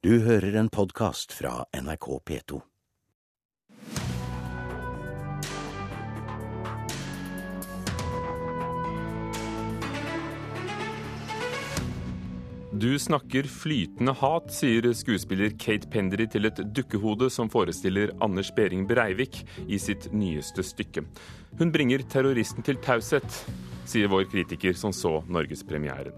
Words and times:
Du 0.00 0.14
hører 0.24 0.54
en 0.56 0.68
podkast 0.72 1.34
fra 1.36 1.66
NRK 1.76 2.06
P2. 2.24 2.60
Du 12.72 12.96
snakker 12.96 13.44
flytende 13.44 14.14
hat, 14.22 14.48
sier 14.56 14.88
skuespiller 14.96 15.52
Kate 15.60 15.92
Pendry 15.92 16.24
til 16.32 16.48
et 16.48 16.64
dukkehode 16.72 17.28
som 17.28 17.52
forestiller 17.52 18.16
Anders 18.24 18.48
Behring 18.56 18.88
Breivik 18.88 19.42
i 19.68 19.76
sitt 19.76 20.08
nyeste 20.16 20.64
stykke. 20.64 21.04
Hun 21.60 21.76
bringer 21.76 22.08
terroristen 22.08 22.64
til 22.64 22.80
taushet, 22.80 23.42
sier 23.84 24.08
vår 24.08 24.30
kritiker 24.32 24.72
som 24.72 24.96
så 24.96 25.18
norgespremieren. 25.28 26.16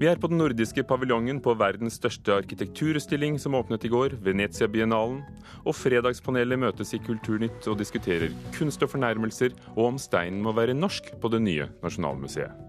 Vi 0.00 0.08
er 0.10 0.18
på 0.20 0.30
den 0.30 0.40
nordiske 0.40 0.84
paviljongen 0.88 1.38
på 1.44 1.54
verdens 1.60 1.98
største 2.00 2.34
arkitekturutstilling 2.40 3.38
som 3.42 3.56
åpnet 3.58 3.86
i 3.86 3.92
går, 3.92 4.16
Venezia-biennalen. 4.24 5.20
Og 5.62 5.76
Fredagspanelet 5.78 6.60
møtes 6.60 6.94
i 6.96 7.00
Kulturnytt 7.02 7.68
og 7.70 7.78
diskuterer 7.80 8.34
kunst 8.56 8.82
og 8.82 8.92
fornærmelser, 8.94 9.54
og 9.76 9.92
om 9.92 10.02
steinen 10.02 10.42
må 10.44 10.54
være 10.56 10.76
norsk 10.78 11.14
på 11.22 11.32
det 11.32 11.42
nye 11.44 11.70
Nasjonalmuseet. 11.84 12.68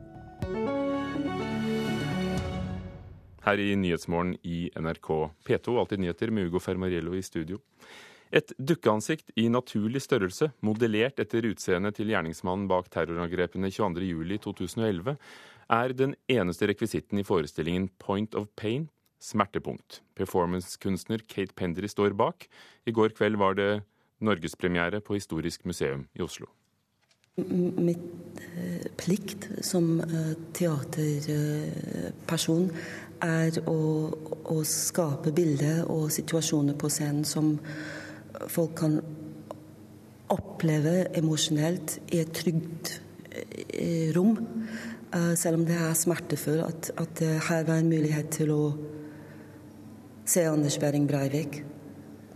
Her 3.43 3.59
i 3.59 3.73
Nyhetsmorgen 3.75 4.37
i 4.47 4.69
NRK 4.79 5.09
P2, 5.43 5.75
Alltid 5.75 5.99
nyheter 5.99 6.31
med 6.31 6.47
Ugo 6.47 6.61
Fermariello 6.63 7.17
i 7.17 7.25
studio. 7.25 7.59
Et 8.33 8.49
dukkeansikt 8.57 9.29
i 9.37 9.45
naturlig 9.51 10.01
størrelse, 10.01 10.47
modellert 10.65 11.19
etter 11.21 11.45
utseendet 11.51 11.99
til 11.99 12.09
gjerningsmannen 12.09 12.65
bak 12.71 12.87
terrorangrepene 12.93 13.69
22.07.2011, 13.69 15.13
er 15.69 15.93
den 15.93 16.15
eneste 16.31 16.67
rekvisitten 16.67 17.19
i 17.19 17.27
forestillingen 17.27 17.89
Point 17.99 18.35
of 18.35 18.47
Pain, 18.55 18.89
smertepunkt. 19.23 20.01
Performancekunstner 20.15 21.23
Kate 21.27 21.55
Pendry 21.55 21.87
står 21.87 22.15
bak. 22.17 22.47
I 22.85 22.91
går 22.91 23.15
kveld 23.17 23.39
var 23.39 23.55
det 23.59 23.83
norgespremiere 24.23 25.01
på 25.01 25.13
Historisk 25.13 25.65
museum 25.65 26.07
i 26.15 26.21
Oslo. 26.21 26.45
Mitt 27.35 27.99
eh, 28.53 28.91
plikt 28.97 29.47
som 29.65 30.01
eh, 30.05 30.33
teaterperson 30.53 32.69
er 33.25 33.57
å, 33.65 34.11
å 34.53 34.63
skape 34.67 35.31
bilder 35.33 35.81
og 35.89 36.11
situasjoner 36.13 36.77
på 36.77 36.89
scenen 36.93 37.25
som 37.25 37.57
folk 38.53 38.77
kan 38.83 38.99
oppleve 40.33 41.07
emosjonelt 41.17 41.97
i 42.13 42.21
et 42.21 42.33
trygt 42.37 43.01
eh, 43.33 44.13
rom. 44.13 44.37
Selv 45.13 45.59
om 45.59 45.65
det 45.67 45.75
er 45.77 45.93
smertefullt 45.97 46.63
at, 46.65 46.91
at 46.97 47.19
her 47.49 47.67
var 47.67 47.81
en 47.81 47.89
mulighet 47.91 48.31
til 48.33 48.49
å 48.53 48.61
se 50.25 50.45
Anders 50.49 50.79
Behring 50.81 51.05
Breivik, 51.09 51.59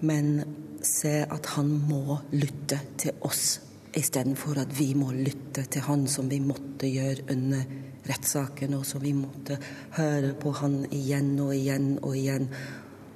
men 0.06 0.44
se 0.86 1.24
at 1.26 1.50
han 1.56 1.72
må 1.90 2.20
lytte 2.36 2.80
til 3.02 3.18
oss 3.26 3.58
istedenfor 3.98 4.60
at 4.62 4.74
vi 4.78 4.92
må 4.98 5.12
lytte 5.16 5.64
til 5.72 5.86
han 5.88 6.06
som 6.12 6.30
vi 6.30 6.40
måtte 6.44 6.90
gjøre 6.90 7.28
under 7.34 7.64
rettssaken, 8.08 8.76
og 8.78 8.86
som 8.88 9.02
vi 9.04 9.14
måtte 9.18 9.58
høre 9.98 10.34
på 10.40 10.54
han 10.62 10.84
igjen 10.94 11.34
og 11.44 11.54
igjen 11.56 11.96
og 12.02 12.14
igjen. 12.16 12.50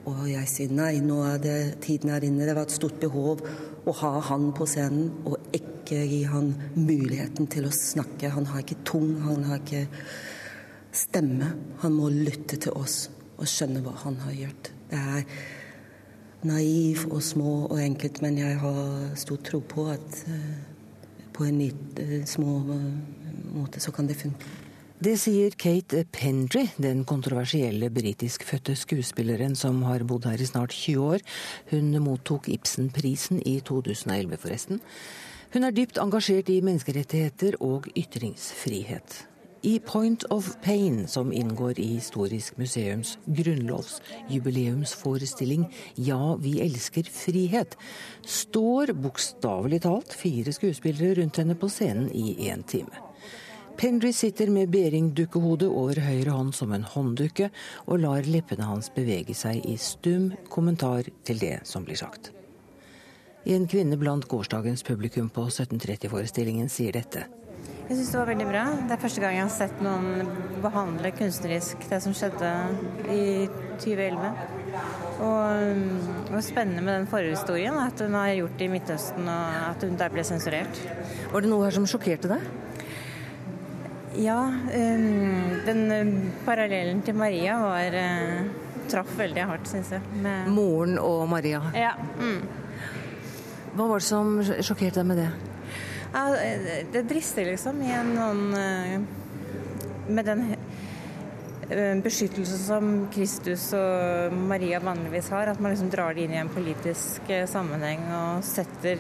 Og 0.10 0.24
jeg 0.32 0.50
sier 0.50 0.74
nei, 0.74 0.96
nå 1.06 1.20
er 1.28 1.44
det 1.44 1.60
tiden 1.86 2.12
er 2.12 2.26
inne. 2.26 2.48
Det 2.48 2.56
var 2.58 2.66
et 2.66 2.74
stort 2.74 2.98
behov 3.04 3.44
å 3.86 3.94
ha 4.02 4.14
han 4.32 4.50
på 4.58 4.68
scenen, 4.70 5.12
og 5.30 5.54
ikke 5.54 5.71
gi 5.96 6.22
han 6.30 6.54
muligheten 6.76 7.50
til 7.52 7.68
å 7.68 7.74
snakke. 7.76 8.32
Han 8.34 8.48
har 8.52 8.64
ikke 8.64 8.84
tung, 8.88 9.16
han 9.26 9.44
har 9.50 9.62
ikke 9.62 9.86
stemme. 10.96 11.54
Han 11.84 11.98
må 11.98 12.12
lytte 12.14 12.60
til 12.62 12.76
oss 12.78 13.10
og 13.38 13.50
skjønne 13.50 13.84
hva 13.86 13.96
han 14.04 14.20
har 14.26 14.38
gjort. 14.38 14.72
Det 14.92 15.02
er 15.02 15.26
naiv 16.48 17.06
og 17.12 17.22
små 17.24 17.54
og 17.68 17.78
enkelt, 17.82 18.22
men 18.26 18.40
jeg 18.42 18.58
har 18.62 19.16
stor 19.20 19.40
tro 19.46 19.62
på 19.62 19.88
at 19.94 20.24
på 21.32 21.48
en 21.48 21.62
litt 21.62 22.02
små 22.30 22.60
måte 23.56 23.82
så 23.82 23.94
kan 23.96 24.10
det 24.10 24.20
funke. 24.20 24.58
Det 25.02 25.16
sier 25.18 25.56
Kate 25.58 26.04
Pendry, 26.14 26.68
den 26.78 27.00
kontroversielle 27.10 27.88
britiskfødte 27.90 28.76
skuespilleren 28.78 29.56
som 29.58 29.80
har 29.88 30.04
bodd 30.06 30.28
her 30.30 30.38
i 30.38 30.46
snart 30.46 30.76
20 30.78 31.08
år. 31.16 31.24
Hun 31.72 31.96
mottok 32.06 32.46
Ibsenprisen 32.54 33.42
i 33.42 33.56
2011, 33.66 34.38
forresten. 34.44 34.84
Hun 35.52 35.68
er 35.68 35.74
dypt 35.76 35.98
engasjert 36.00 36.48
i 36.48 36.62
menneskerettigheter 36.64 37.60
og 37.60 37.84
ytringsfrihet. 38.00 39.28
I 39.68 39.84
Point 39.84 40.24
of 40.32 40.56
Pain, 40.64 41.04
som 41.12 41.34
inngår 41.36 41.76
i 41.80 41.88
Historisk 41.98 42.56
museums 42.58 43.20
grunnlovsjubileumsforestilling 43.28 45.68
Ja, 46.00 46.36
vi 46.40 46.62
elsker 46.64 47.04
frihet, 47.04 47.76
står 48.26 48.94
bokstavelig 49.04 49.82
talt 49.84 50.14
fire 50.18 50.52
skuespillere 50.56 51.16
rundt 51.20 51.38
henne 51.44 51.56
på 51.60 51.68
scenen 51.70 52.12
i 52.16 52.48
én 52.48 52.64
time. 52.64 52.96
Pendry 53.78 54.14
sitter 54.16 54.50
med 54.50 54.70
Behring-dukkehodet 54.72 55.68
over 55.68 56.00
høyre 56.00 56.32
hånd 56.32 56.54
som 56.56 56.72
en 56.72 56.88
hånddukke, 56.88 57.52
og 57.86 58.00
lar 58.00 58.22
leppene 58.24 58.64
hans 58.72 58.90
bevege 58.96 59.36
seg 59.36 59.66
i 59.68 59.78
stum 59.78 60.32
kommentar 60.50 61.04
til 61.28 61.40
det 61.44 61.60
som 61.68 61.84
blir 61.84 61.96
sagt. 62.00 62.41
En 63.44 63.64
kvinne 63.68 63.98
blant 63.98 64.26
gårsdagens 64.30 64.84
publikum 64.86 65.30
på 65.34 65.48
1730-forestillingen 65.50 66.68
sier 66.70 66.94
dette. 66.94 67.24
Jeg 67.90 67.98
syns 67.98 68.12
det 68.14 68.20
var 68.20 68.30
veldig 68.30 68.46
bra. 68.48 68.62
Det 68.88 68.94
er 68.94 69.02
første 69.02 69.22
gang 69.24 69.34
jeg 69.36 69.44
har 69.44 69.54
sett 69.56 69.82
noen 69.84 70.30
behandle 70.64 71.10
kunstnerisk 71.18 71.82
det 71.90 71.98
som 72.06 72.14
skjedde 72.16 72.52
i 73.10 73.24
2011. 73.82 74.30
Og 75.26 75.82
det 76.30 76.36
var 76.36 76.46
spennende 76.46 76.86
med 76.86 77.00
den 77.00 77.10
forhistorien, 77.12 77.82
at 77.82 78.06
hun 78.06 78.16
har 78.16 78.32
gjort 78.38 78.56
det 78.62 78.70
i 78.70 78.72
Midtøsten 78.76 79.28
og 79.28 79.58
at 79.74 79.84
hun 79.84 79.98
der 80.00 80.14
ble 80.14 80.24
sensurert. 80.30 80.82
Var 81.34 81.44
det 81.44 81.52
noe 81.52 81.66
her 81.66 81.76
som 81.76 81.90
sjokkerte 81.90 82.32
deg? 82.32 82.48
Ja, 84.22 84.40
um, 84.46 85.60
den 85.66 85.86
um, 85.92 86.16
parallellen 86.46 87.02
til 87.04 87.18
Maria 87.18 87.58
var 87.64 87.96
uh, 87.96 88.42
traff 88.92 89.14
veldig 89.18 89.46
hardt, 89.50 89.70
syns 89.72 89.94
jeg. 89.98 90.04
Med... 90.22 90.50
Moren 90.54 91.00
og 91.02 91.26
Maria? 91.32 91.64
Ja. 91.76 91.96
Mm. 92.20 92.61
Hva 93.72 93.88
var 93.88 94.02
det 94.02 94.08
som 94.08 94.38
sjokkerte 94.44 95.00
deg 95.00 95.08
med 95.08 95.22
det? 95.22 95.30
Ja, 96.12 96.26
det 96.92 97.06
drister 97.08 97.48
liksom 97.48 97.80
i 97.86 97.92
en 97.96 98.10
sånn 98.18 98.42
uh, 98.52 98.96
Med 100.12 100.28
den 100.28 100.46
beskyttelsen 101.72 102.02
beskyttelse 102.04 102.58
som 102.60 102.88
Kristus 103.16 103.70
og 103.78 104.34
Maria 104.36 104.82
vanligvis 104.84 105.30
har, 105.32 105.48
at 105.48 105.62
man 105.64 105.72
liksom 105.72 105.88
drar 105.94 106.12
det 106.18 106.26
inn 106.26 106.34
i 106.36 106.40
en 106.42 106.52
politisk 106.52 107.32
sammenheng 107.48 108.02
og 108.12 108.44
setter 108.44 109.00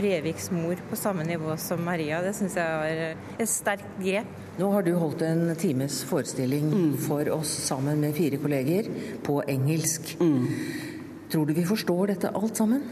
Breviks 0.00 0.50
mor 0.50 0.80
på 0.90 0.96
samme 0.96 1.24
nivå 1.28 1.56
som 1.60 1.82
Maria. 1.84 2.22
Det 2.24 2.32
syns 2.36 2.56
jeg 2.56 2.80
var 2.80 3.40
et 3.44 3.50
sterkt 3.52 3.98
grep. 4.00 4.28
Nå 4.60 4.70
har 4.72 4.84
du 4.84 4.94
holdt 4.98 5.22
en 5.26 5.54
times 5.60 6.00
forestilling 6.08 6.70
mm. 6.70 6.94
for 7.04 7.28
oss 7.34 7.52
sammen 7.68 8.00
med 8.00 8.16
fire 8.16 8.40
kolleger 8.40 8.88
på 9.24 9.40
engelsk. 9.48 10.14
Mm. 10.20 10.48
Tror 11.30 11.46
du 11.46 11.54
vi 11.56 11.66
forstår 11.68 12.14
dette 12.14 12.32
alt 12.34 12.58
sammen? 12.58 12.84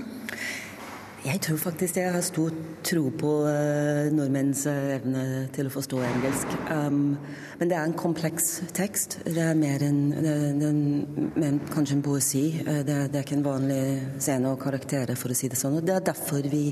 Jeg 1.24 1.40
tror 1.42 1.56
faktisk 1.58 1.96
jeg 1.98 2.12
har 2.14 2.22
stor 2.22 2.52
tro 2.86 3.08
på 3.18 3.30
uh, 3.42 4.06
nordmenns 4.14 4.60
uh, 4.70 4.74
evne 4.94 5.22
til 5.54 5.66
å 5.66 5.72
forstå 5.74 5.98
engelsk. 6.06 6.52
Um, 6.70 7.16
men 7.58 7.70
det 7.70 7.74
er 7.74 7.88
en 7.88 7.96
kompleks 7.98 8.60
tekst. 8.76 9.16
Det 9.26 9.42
er 9.42 9.58
mer 9.58 9.82
enn 9.82 10.12
en, 10.14 11.58
kanskje 11.72 11.96
en 11.96 12.04
poesi. 12.06 12.44
Uh, 12.62 12.84
det, 12.86 12.98
det, 13.10 13.18
er, 13.18 13.24
ikke 13.24 13.38
en 13.40 13.48
vanlig 13.48 13.80
scene 14.22 14.52
og 14.52 14.62
karakterer, 14.62 15.18
for 15.18 15.34
å 15.34 15.38
si 15.38 15.50
det 15.50 15.58
sånn. 15.58 15.80
Og 15.80 15.88
det 15.88 15.96
er 15.96 16.06
derfor 16.06 16.46
vi 16.52 16.68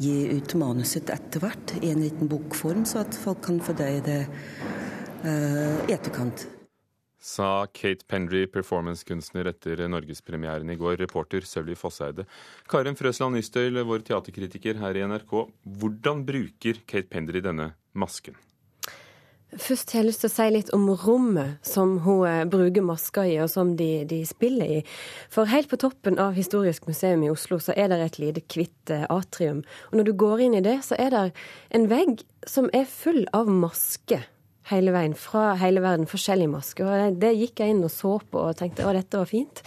gir 0.00 0.32
ut 0.38 0.56
manuset 0.62 1.12
etter 1.12 1.44
hvert 1.44 1.76
i 1.82 1.92
en 1.92 2.00
liten 2.00 2.30
bokform, 2.30 2.86
så 2.88 3.02
at 3.04 3.20
folk 3.20 3.44
kan 3.50 3.60
fordøye 3.64 4.00
det 4.06 4.22
i 5.20 5.92
etterkant 5.92 6.46
sa 7.20 7.66
Kate 7.76 8.06
Pendry, 8.08 8.46
performancekunstner 8.50 9.52
etter 9.52 9.84
norgespremieren 9.92 10.72
i 10.72 10.78
går. 10.80 10.96
Reporter 11.04 11.44
Sølvi 11.44 11.76
Fosseide. 11.76 12.24
Karin 12.68 12.96
Frøsland 12.96 13.36
Nystøyl, 13.36 13.82
vår 13.84 14.06
teaterkritiker 14.08 14.80
her 14.80 14.96
i 14.96 15.04
NRK. 15.06 15.34
Hvordan 15.80 16.24
bruker 16.28 16.80
Kate 16.88 17.10
Pendry 17.12 17.44
denne 17.44 17.74
masken? 17.92 18.38
Først 19.50 19.90
har 19.90 20.04
jeg 20.04 20.12
lyst 20.12 20.22
til 20.22 20.30
å 20.30 20.32
si 20.32 20.44
litt 20.54 20.68
om 20.76 20.84
rommet 20.94 21.58
som 21.66 21.96
hun 22.04 22.22
eh, 22.28 22.44
bruker 22.46 22.84
masker 22.86 23.26
i, 23.26 23.38
og 23.42 23.50
som 23.50 23.72
de, 23.76 24.04
de, 24.06 24.20
spiller 24.28 24.76
i. 24.78 24.80
For 25.32 25.50
helt 25.50 25.66
på 25.72 25.78
toppen 25.82 26.20
av 26.22 26.38
Historisk 26.38 26.86
museum 26.86 27.24
i 27.26 27.32
Oslo 27.32 27.58
så 27.58 27.74
er 27.74 27.90
det 27.90 27.98
et 28.04 28.20
lite 28.22 28.44
hvitt 28.46 28.94
eh, 28.94 29.08
atrium. 29.10 29.64
Og 29.90 29.98
når 29.98 30.06
du 30.06 30.12
går 30.22 30.44
inn 30.46 30.54
i 30.60 30.62
det, 30.62 30.78
så 30.86 30.98
er 31.02 31.10
det 31.16 31.24
en 31.74 31.88
vegg 31.90 32.22
som 32.46 32.70
er 32.70 32.86
full 32.86 33.24
av 33.34 33.50
masker 33.50 34.22
hele 34.70 34.94
veien. 34.94 35.16
Fra 35.18 35.54
hele 35.60 35.82
verden. 35.84 36.08
Forskjellige 36.10 36.52
masker. 36.52 36.86
Og 36.86 37.18
det 37.20 37.34
gikk 37.38 37.62
jeg 37.62 37.74
inn 37.74 37.84
og 37.86 37.92
så 37.94 38.16
på 38.22 38.46
og 38.50 38.56
tenkte 38.58 38.86
å, 38.86 38.94
dette 38.96 39.20
var 39.20 39.28
fint. 39.30 39.62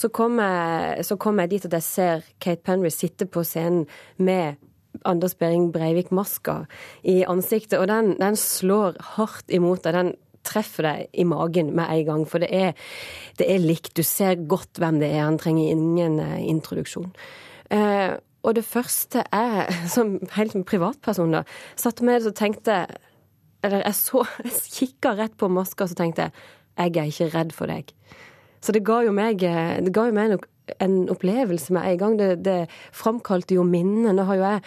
Så 0.00 0.08
kom, 0.16 0.38
jeg, 0.40 1.04
så 1.04 1.16
kom 1.20 1.40
jeg 1.42 1.52
dit 1.52 1.68
at 1.68 1.76
jeg 1.76 1.84
ser 1.84 2.26
Kate 2.40 2.64
Penry 2.64 2.88
sitte 2.94 3.26
på 3.28 3.44
scenen 3.44 3.84
med 4.16 4.56
Anders 5.04 5.36
Behring 5.38 5.68
Breivik-maska 5.74 6.64
i 7.06 7.20
ansiktet, 7.28 7.78
og 7.78 7.86
den, 7.88 8.14
den, 8.18 8.36
slår 8.36 8.96
hardt 9.16 9.52
imot 9.52 9.84
deg. 9.84 9.94
Den 9.96 10.14
treffer 10.46 10.88
deg 10.88 11.20
i 11.20 11.26
magen 11.28 11.74
med 11.76 11.92
en 11.92 12.06
gang. 12.08 12.24
For 12.28 12.42
det 12.42 12.48
er, 12.54 12.72
det 13.38 13.46
er 13.52 13.62
likt. 13.62 13.92
Du 13.96 14.02
ser 14.06 14.40
godt 14.50 14.80
hvem 14.80 15.02
det 15.02 15.12
er. 15.12 15.26
Han 15.26 15.38
trenger 15.40 15.74
ingen 15.74 16.18
uh, 16.22 16.40
introduksjon. 16.40 17.12
Eh, 17.70 18.16
og 18.40 18.56
det 18.56 18.64
første 18.64 19.22
jeg, 19.26 19.66
som 19.94 20.16
helt 20.36 20.56
privatperson, 20.66 21.36
da, 21.36 21.44
satte 21.78 22.06
meg 22.08 22.24
og 22.24 22.36
tenkte 22.38 22.82
Eller 23.62 23.84
jeg 23.84 23.98
så 23.98 24.24
Jeg 24.46 24.62
kikka 24.78 25.16
rett 25.18 25.36
på 25.40 25.50
maska 25.52 25.86
og 25.86 25.92
så 25.92 25.98
tenkte 25.98 26.28
jeg 26.28 26.48
jeg 26.80 26.96
er 26.96 27.10
ikke 27.10 27.26
redd 27.34 27.50
for 27.52 27.68
deg. 27.68 27.90
Så 28.64 28.72
det 28.72 28.84
ga 28.86 29.02
jo 29.04 29.12
meg, 29.12 29.42
det 29.42 29.92
ga 29.92 30.06
jo 30.08 30.14
meg 30.16 30.38
en, 30.80 30.96
opplevelse 31.12 31.74
med 31.76 31.90
en 31.90 31.98
gang. 32.00 32.16
Det, 32.16 32.28
det 32.46 32.56
framkalte 32.96 33.58
jo 33.58 33.66
minnene. 33.68 34.14
Nå 34.16 34.24
har 34.28 34.38
jo 34.38 34.46
jeg 34.46 34.62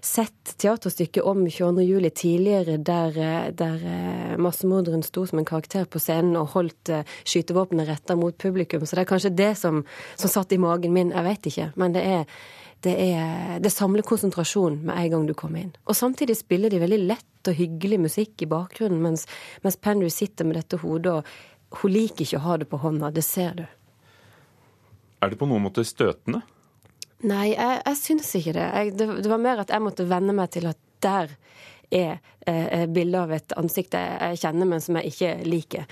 sett 0.00 0.54
teaterstykket 0.62 1.26
om 1.28 1.42
22. 1.44 1.84
juli 1.84 2.10
tidligere, 2.16 2.78
der, 2.80 3.18
der 3.52 3.82
eh, 3.84 4.38
massemorderen 4.40 5.04
sto 5.04 5.26
som 5.28 5.42
en 5.42 5.48
karakter 5.48 5.84
på 5.84 6.00
scenen 6.00 6.38
og 6.40 6.54
holdt 6.54 6.94
skytevåpenet 7.28 7.90
retta 7.90 8.16
mot 8.16 8.38
publikum. 8.40 8.86
Så 8.86 8.96
det 8.96 9.04
er 9.04 9.10
kanskje 9.12 9.34
det 9.36 9.52
som, 9.60 9.82
som 10.16 10.32
satt 10.32 10.56
i 10.56 10.62
magen 10.62 10.96
min. 10.96 11.12
Jeg 11.12 11.28
vet 11.28 11.52
ikke. 11.52 11.68
Men 11.82 11.98
det 11.98 12.06
er 12.08 12.24
det, 12.84 12.94
er, 12.96 13.58
det 13.60 13.72
samler 13.72 14.06
konsentrasjon 14.06 14.78
med 14.88 14.96
en 14.96 15.10
gang 15.12 15.26
du 15.28 15.34
kommer 15.36 15.64
inn. 15.64 15.74
Og 15.84 15.96
samtidig 15.96 16.38
spiller 16.38 16.72
de 16.72 16.80
veldig 16.80 17.00
lett 17.04 17.50
og 17.50 17.56
hyggelig 17.56 17.98
musikk 18.06 18.44
i 18.44 18.48
bakgrunnen, 18.48 19.02
mens, 19.04 19.26
mens 19.64 19.76
Penry 19.76 20.08
sitter 20.12 20.48
med 20.48 20.56
dette 20.60 20.80
hodet, 20.80 21.20
og 21.20 21.80
hun 21.82 21.92
liker 21.92 22.24
ikke 22.24 22.40
å 22.40 22.46
ha 22.46 22.56
det 22.60 22.70
på 22.70 22.80
hånda. 22.80 23.12
Det 23.14 23.24
ser 23.26 23.60
du. 23.60 23.66
Er 25.20 25.32
det 25.32 25.38
på 25.40 25.48
noen 25.48 25.66
måte 25.68 25.84
støtende? 25.84 26.42
Nei, 27.28 27.50
jeg, 27.52 27.80
jeg 27.84 28.00
syns 28.00 28.32
ikke 28.38 28.56
det. 28.56 28.66
Jeg, 28.72 28.94
det. 28.96 29.08
det. 29.20 29.30
var 29.30 29.42
mer 29.44 29.60
at 29.60 29.72
jeg 29.72 29.84
måtte 29.84 30.08
venne 30.08 30.34
meg 30.36 30.52
til 30.56 30.70
at 30.70 30.80
der 31.04 31.34
er 31.90 32.20
eh, 32.46 32.86
bildet 32.88 33.18
av 33.20 33.32
et 33.34 33.54
ansikt 33.60 33.96
jeg, 33.98 34.12
jeg, 34.22 34.40
kjenner, 34.44 34.68
men 34.72 34.84
som 34.84 34.96
jeg 35.00 35.12
ikke 35.12 35.32
liker. 35.48 35.88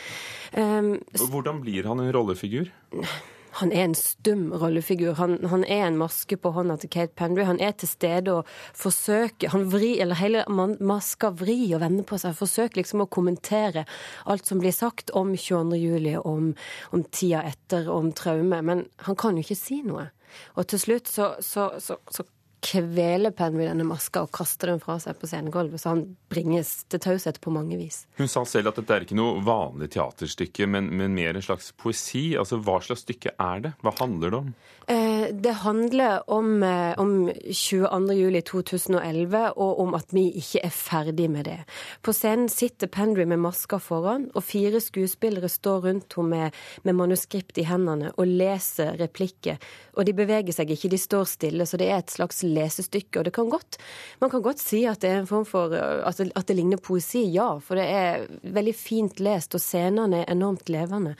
Um, 0.55 0.94
Hvordan 1.19 1.61
blir 1.64 1.88
han 1.90 2.00
en 2.00 2.12
rollefigur? 2.14 2.70
Han 3.58 3.72
er 3.72 3.88
en 3.88 3.94
stum 3.99 4.52
rollefigur. 4.55 5.16
Han, 5.19 5.38
han, 5.50 5.64
er 5.64 5.87
en 5.87 5.99
maske 5.99 6.38
på 6.38 6.52
hånda 6.55 6.76
til 6.78 6.93
Kate 6.94 7.14
Pendry. 7.19 7.43
Han 7.49 7.60
er 7.62 7.75
til 7.75 7.90
stede 7.90 8.37
og 8.38 8.50
forsøker 8.76 9.50
Han 9.55 9.66
vri, 9.72 9.96
eller 9.99 10.20
hele 10.20 10.44
maska 10.49 11.32
vri 11.40 11.72
og 11.75 11.82
vende 11.82 12.05
på 12.06 12.20
seg. 12.20 12.37
Forsøker 12.38 12.81
liksom 12.81 13.02
å 13.02 13.10
kommentere 13.10 13.84
alt 14.31 14.46
som 14.46 14.62
blir 14.62 14.75
sagt 14.76 15.10
om 15.10 15.34
22. 15.34 15.81
juli, 15.81 16.14
om, 16.19 16.52
om 16.94 17.05
tida 17.10 17.43
etter, 17.50 17.90
om 17.90 18.12
traume. 18.14 18.62
Men 18.62 18.87
han 19.08 19.19
kan 19.19 19.38
jo 19.38 19.46
ikke 19.46 19.58
si 19.58 19.82
noe. 19.87 20.08
Og 20.54 20.69
til 20.70 20.82
slutt 20.82 21.11
så, 21.11 21.32
så, 21.43 21.70
så, 21.82 21.99
så 22.12 22.25
kveler 22.64 23.32
Penry 23.37 23.66
denne 23.69 23.87
maska 23.87 24.25
og 24.25 24.32
kaster 24.34 24.72
den 24.72 24.81
fra 24.82 24.99
seg 25.02 25.19
på 25.20 25.28
scenegulvet, 25.31 25.81
så 25.82 25.94
han 25.94 26.05
bringes 26.32 26.72
til 26.90 27.02
taushet 27.02 27.40
på 27.44 27.52
mange 27.55 27.78
vis. 27.78 28.02
Hun 28.19 28.31
sa 28.31 28.44
selv 28.49 28.72
at 28.72 28.81
dette 28.81 28.96
er 28.96 29.06
ikke 29.06 29.19
noe 29.19 29.43
vanlig 29.46 29.93
teaterstykke, 29.94 30.66
men, 30.70 30.90
men 30.99 31.14
mer 31.16 31.38
en 31.38 31.44
slags 31.44 31.70
poesi. 31.78 32.32
Altså, 32.38 32.60
Hva 32.64 32.81
slags 32.84 33.06
stykke 33.06 33.34
er 33.34 33.64
det? 33.66 33.75
Hva 33.84 33.94
handler 34.00 34.34
det 34.34 34.43
om? 34.43 34.52
Eh, 34.90 35.35
det 35.35 35.50
handler 35.50 36.31
om, 36.31 36.62
eh, 36.62 36.99
om 36.99 37.31
22.07.2011, 37.50 39.52
og 39.56 39.81
om 39.81 39.94
at 39.94 40.14
vi 40.17 40.31
ikke 40.40 40.62
er 40.64 40.73
ferdig 40.73 41.26
med 41.31 41.44
det. 41.44 41.58
På 42.02 42.12
scenen 42.17 42.49
sitter 42.49 42.88
Pendry 42.88 43.26
med 43.29 43.38
maska 43.38 43.79
foran, 43.79 44.31
og 44.35 44.44
fire 44.44 44.81
skuespillere 44.81 45.49
står 45.49 45.81
rundt 45.81 46.14
henne 46.17 46.29
med, 46.29 46.50
med 46.85 46.94
manuskript 46.94 47.58
i 47.58 47.67
hendene 47.69 48.12
og 48.17 48.26
leser 48.26 48.96
replikker. 48.96 49.58
Og 49.93 50.06
de 50.06 50.17
beveger 50.17 50.52
seg 50.56 50.70
ikke, 50.73 50.88
de 50.88 50.99
står 50.99 51.25
stille, 51.25 51.67
så 51.67 51.76
det 51.76 51.90
er 51.90 51.99
et 51.99 52.11
slags 52.11 52.43
lesestykke. 52.43 53.19
Og 53.19 53.25
det 53.29 53.35
kan 53.37 53.52
godt, 53.52 53.76
man 54.20 54.31
kan 54.31 54.43
godt 54.43 54.64
si 54.64 54.87
at 54.88 55.05
det 55.05 55.11
er 55.11 55.20
en 55.20 55.29
form 55.29 55.44
for 55.44 55.69
at 55.75 56.17
det, 56.17 56.32
at 56.35 56.49
det 56.49 56.56
ligner 56.56 56.81
poesi, 56.81 57.29
ja. 57.29 57.58
For 57.61 57.75
det 57.76 57.85
er 57.85 58.26
veldig 58.43 58.75
fint 58.75 59.20
lest, 59.20 59.52
og 59.52 59.61
scenene 59.61 60.23
er 60.23 60.32
enormt 60.32 60.73
levende. 60.73 61.14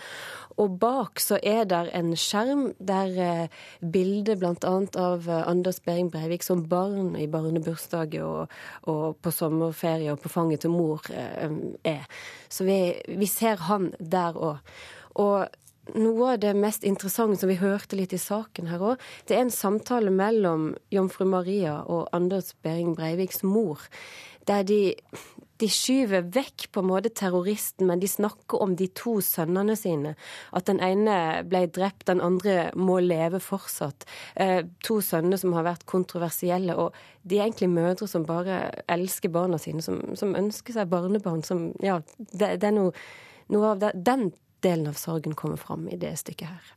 Og 0.59 0.79
bak 0.83 1.23
så 1.23 1.39
er 1.47 1.65
der 1.71 1.91
en 1.95 2.15
skjerm 2.19 2.73
der 2.83 3.21
eh, 3.23 3.61
bildet 3.81 4.41
bl.a. 4.41 4.75
av 4.99 5.29
eh, 5.29 5.45
Anders 5.47 5.79
Behring 5.85 6.11
Breivik 6.11 6.43
som 6.47 6.65
barn 6.69 7.15
i 7.19 7.29
barnebursdag 7.31 8.19
og, 8.25 8.55
og, 8.91 9.19
på 9.23 9.33
sommerferie 9.35 10.11
og 10.13 10.23
på 10.25 10.33
fanget 10.33 10.65
til 10.67 10.75
mor 10.75 11.07
eh, 11.15 11.55
er. 11.87 12.05
Så 12.51 12.67
vi, 12.67 12.81
vi 13.07 13.31
ser 13.31 13.63
han 13.69 13.93
der 13.99 14.35
òg. 14.35 14.77
Og 15.19 15.47
noe 15.97 16.35
av 16.35 16.41
det 16.43 16.55
mest 16.59 16.85
interessante 16.85 17.41
som 17.41 17.51
vi 17.51 17.61
hørte 17.63 17.97
litt 17.97 18.13
i 18.13 18.21
saken 18.21 18.69
her 18.73 18.83
òg, 18.93 19.05
det 19.29 19.39
er 19.39 19.47
en 19.47 19.55
samtale 19.55 20.13
mellom 20.13 20.73
jomfru 20.93 21.27
Maria 21.29 21.79
og 21.87 22.11
Anders 22.17 22.53
Behring 22.63 22.97
Breiviks 22.99 23.45
mor, 23.47 23.87
der 24.49 24.67
de, 24.67 24.97
de 25.59 25.69
skyver 25.73 26.27
vekk 26.35 26.69
på 26.73 26.83
en 26.83 26.89
måte 26.89 27.11
terroristen, 27.15 27.89
men 27.91 28.01
de 28.03 28.09
snakker 28.11 28.63
om 28.63 28.77
de 28.79 28.87
to 28.95 29.17
sønnene 29.25 29.75
sine. 29.79 30.15
At 30.55 30.69
den 30.71 30.81
ene 30.85 31.43
ble 31.49 31.65
drept, 31.75 32.07
den 32.11 32.23
andre 32.23 32.71
må 32.79 33.01
leve 33.03 33.41
fortsatt. 33.43 34.07
Eh, 34.39 34.63
to 34.87 35.01
sønner 35.05 35.41
som 35.41 35.57
har 35.59 35.67
vært 35.67 35.87
kontroversielle. 35.91 36.77
Og 36.79 36.95
de 37.27 37.41
er 37.41 37.49
egentlig 37.49 37.71
mødre 37.73 38.07
som 38.11 38.27
bare 38.29 38.61
elsker 38.87 39.33
barna 39.35 39.59
sine, 39.59 39.83
som, 39.83 40.01
som 40.19 40.37
ønsker 40.39 40.79
seg 40.79 40.93
barnebarn. 40.93 41.43
Som, 41.47 41.73
ja, 41.83 41.99
det, 42.19 42.59
det 42.63 42.71
er 42.71 42.77
noe, 42.77 42.95
noe 43.51 43.73
av 43.75 43.83
det, 43.83 43.95
den 44.07 44.31
delen 44.63 44.93
av 44.93 44.99
sorgen 45.01 45.35
kommer 45.39 45.59
fram 45.59 45.89
i 45.91 45.99
det 45.99 46.15
stykket 46.23 46.55
her. 46.55 46.75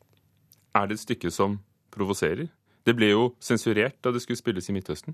Er 0.77 0.89
det 0.89 0.97
et 0.97 1.05
stykke 1.05 1.33
som 1.33 1.59
provoserer? 1.93 2.49
Det 2.81 2.95
ble 2.97 3.11
jo 3.11 3.25
sensurert 3.43 3.99
da 4.01 4.13
det 4.13 4.23
skulle 4.23 4.41
spilles 4.41 4.69
i 4.71 4.73
Midtøsten. 4.73 5.13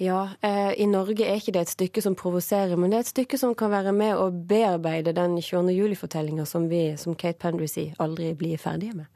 Ja, 0.00 0.30
eh, 0.40 0.72
i 0.80 0.86
Norge 0.88 1.26
er 1.28 1.36
ikke 1.36 1.52
det 1.52 1.66
et 1.66 1.72
stykke 1.74 2.02
som 2.04 2.16
provoserer, 2.16 2.78
men 2.80 2.92
det 2.92 2.96
er 2.98 3.04
et 3.04 3.12
stykke 3.12 3.38
som 3.40 3.52
kan 3.58 3.72
være 3.72 3.92
med 3.92 4.16
å 4.16 4.30
bearbeide 4.32 5.12
den 5.16 5.36
22. 5.36 5.74
juli-fortellinga 5.76 6.46
som 6.48 6.70
vi, 6.70 6.96
som 6.96 7.16
Kate 7.18 7.36
Pendry 7.42 7.68
sier, 7.68 7.92
aldri 8.00 8.32
blir 8.38 8.60
ferdige 8.60 8.96
med. 9.02 9.10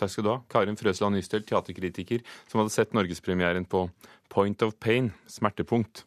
Takk 0.00 0.10
skal 0.10 0.26
du 0.26 0.30
ha. 0.32 0.38
Karin 0.50 0.80
Frøsland 0.80 1.18
Nystøl, 1.18 1.44
teaterkritiker, 1.46 2.24
som 2.48 2.62
hadde 2.62 2.72
sett 2.74 2.96
norgespremieren 2.96 3.68
på 3.68 3.86
Point 4.32 4.64
of 4.66 4.74
Pain, 4.80 5.12
smertepunkt. 5.30 6.06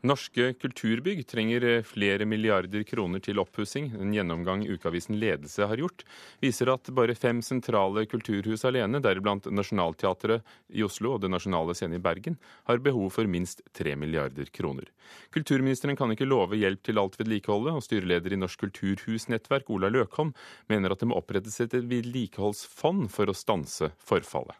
Norske 0.00 0.54
kulturbygg 0.56 1.26
trenger 1.28 1.64
eh, 1.68 1.82
flere 1.84 2.24
milliarder 2.24 2.82
kroner 2.88 3.20
til 3.20 3.40
oppussing. 3.42 3.90
En 4.00 4.14
gjennomgang 4.14 4.62
Ukeavisen 4.64 5.18
Ledelse 5.20 5.66
har 5.68 5.76
gjort, 5.76 6.06
viser 6.40 6.70
at 6.72 6.88
bare 6.96 7.16
fem 7.18 7.42
sentrale 7.44 8.06
kulturhus 8.08 8.64
alene, 8.64 9.02
deriblant 9.04 9.50
Nationaltheatret 9.52 10.40
i 10.72 10.86
Oslo 10.86 11.18
og 11.18 11.20
Det 11.20 11.28
Nasjonale 11.34 11.76
Scene 11.76 12.00
i 12.00 12.02
Bergen, 12.02 12.38
har 12.64 12.80
behov 12.80 13.10
for 13.18 13.28
minst 13.28 13.60
tre 13.76 13.92
milliarder 13.92 14.48
kroner. 14.56 14.88
Kulturministeren 15.36 16.00
kan 16.00 16.16
ikke 16.16 16.28
love 16.28 16.56
hjelp 16.56 16.80
til 16.88 17.02
alt 17.02 17.20
vedlikeholdet, 17.20 17.76
og 17.76 17.84
styreleder 17.84 18.32
i 18.32 18.40
Norsk 18.40 18.64
kulturhusnettverk, 18.64 19.68
Ola 19.68 19.92
Løkholm, 19.92 20.32
mener 20.72 20.96
at 20.96 21.04
det 21.04 21.12
må 21.12 21.20
opprettes 21.20 21.60
et 21.60 21.76
vedlikeholdsfond 21.76 23.10
for 23.12 23.28
å 23.28 23.36
stanse 23.36 23.92
forfallet. 24.00 24.56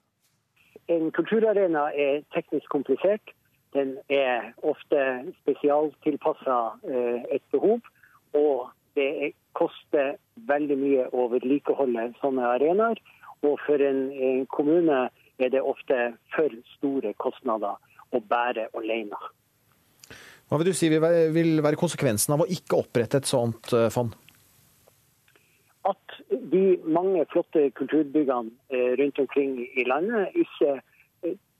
En 0.90 1.08
kulturarena 1.14 1.88
er 1.96 2.24
teknisk 2.34 2.68
komplisert. 2.68 3.32
Den 3.76 3.94
er 4.10 4.50
ofte 4.66 5.00
spesialtilpassa 5.42 6.58
eh, 6.90 7.22
et 7.36 7.44
behov, 7.54 7.80
og 8.34 8.70
det 8.98 9.32
koster 9.54 10.16
veldig 10.50 10.78
mye 10.78 11.06
å 11.14 11.28
vedlikeholde 11.30 12.10
sånne 12.22 12.48
arenaer. 12.56 12.98
Og 13.46 13.60
for 13.64 13.82
en, 13.82 14.08
en, 14.12 14.46
kommune 14.52 15.04
er 15.40 15.52
det 15.54 15.62
ofte 15.62 16.10
for 16.34 16.52
store 16.76 17.14
kostnader 17.22 17.78
å 18.10 18.20
bære 18.20 18.68
alene. 18.76 19.16
Hva 20.50 20.58
vil 20.58 20.72
du 20.72 20.74
si 20.74 20.90
vil 20.90 21.62
være 21.62 21.78
konsekvensen 21.78 22.34
av 22.34 22.42
å 22.42 22.50
ikke 22.50 22.80
opprette 22.82 23.22
et 23.22 23.30
sånt 23.30 23.70
eh, 23.76 23.86
fond? 23.94 24.16
At 25.86 26.18
de 26.50 26.76
mange 26.84 27.22
flotte 27.30 27.70
kulturbyggene 27.78 28.50
eh, 28.74 28.92
rundt 28.98 29.22
omkring 29.22 29.60
i 29.62 29.86
landet 29.86 30.34
ikke 30.34 30.80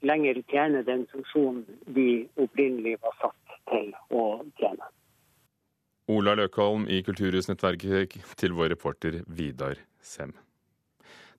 lenger 0.06 0.42
tjene 0.50 0.82
den 0.86 1.06
funksjonen 1.12 1.64
de 1.96 2.08
opprinnelig 2.40 2.96
var 3.02 3.16
satt 3.20 3.58
til 3.72 3.92
å 4.16 4.24
tjene. 4.60 4.90
Ola 6.10 6.34
Løkholm 6.34 6.88
i 6.90 7.02
Kulturhusnettverket 7.06 8.16
til 8.40 8.56
vår 8.56 8.72
reporter 8.74 9.20
Vidar 9.28 9.78
Sem. 10.02 10.32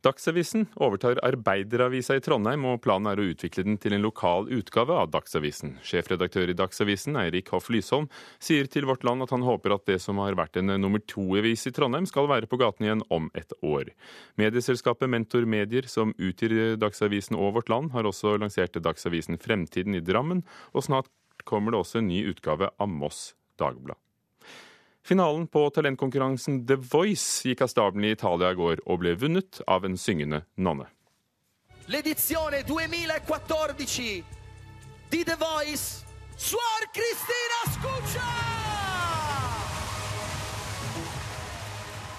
Dagsavisen 0.01 0.63
overtar 0.81 1.19
Arbeideravisa 1.21 2.15
i 2.17 2.21
Trondheim, 2.25 2.63
og 2.65 2.79
planen 2.81 3.11
er 3.11 3.19
å 3.21 3.25
utvikle 3.29 3.61
den 3.67 3.75
til 3.77 3.93
en 3.93 4.01
lokal 4.01 4.47
utgave 4.49 4.95
av 4.97 5.11
Dagsavisen. 5.13 5.75
Sjefredaktør 5.85 6.49
i 6.49 6.55
Dagsavisen, 6.57 7.19
Eirik 7.21 7.51
Hoff 7.53 7.69
Lysholm, 7.69 8.07
sier 8.41 8.65
til 8.65 8.89
Vårt 8.89 9.05
Land 9.05 9.21
at 9.21 9.35
han 9.35 9.45
håper 9.45 9.75
at 9.75 9.85
det 9.85 9.99
som 10.01 10.17
har 10.23 10.33
vært 10.39 10.57
en 10.57 10.73
nummer 10.81 11.03
to-avis 11.05 11.67
i 11.69 11.75
Trondheim, 11.77 12.09
skal 12.09 12.31
være 12.31 12.49
på 12.49 12.57
gaten 12.57 12.89
igjen 12.89 13.05
om 13.13 13.29
et 13.37 13.53
år. 13.61 13.93
Medieselskapet 14.41 15.11
Mentor 15.13 15.45
Medier, 15.45 15.85
som 15.85 16.15
utgir 16.17 16.79
Dagsavisen 16.81 17.37
og 17.37 17.59
Vårt 17.59 17.69
Land, 17.69 17.93
har 17.93 18.09
også 18.09 18.39
lansert 18.41 18.81
Dagsavisen 18.81 19.37
Fremtiden 19.37 20.01
i 20.01 20.01
Drammen, 20.01 20.41
og 20.73 20.89
snart 20.89 21.13
kommer 21.45 21.75
det 21.75 21.85
også 21.85 22.01
en 22.01 22.09
ny 22.09 22.23
utgave 22.33 22.73
av 22.73 22.89
Moss 22.89 23.35
Dagblad. 23.61 24.01
Finalen 25.03 25.47
på 25.47 25.69
talentkonkurransen 25.69 26.61
The 26.67 26.75
Voice 26.75 27.47
gikk 27.47 27.63
av 27.65 27.71
stabelen 27.73 28.05
i 28.05 28.13
Italia 28.13 28.51
i 28.53 28.57
går 28.59 28.83
og 28.85 29.01
ble 29.01 29.15
vunnet 29.17 29.61
av 29.67 29.85
en 29.87 29.97
syngende 29.97 30.43
nonne. 30.55 30.85
L'edizione 31.89 32.61
2014 32.63 34.23
di 35.11 35.23
The 35.25 35.35
Voice, 35.35 36.05
Suor 36.37 36.85
Cristina 36.93 37.61
Scuccia! 37.73 38.29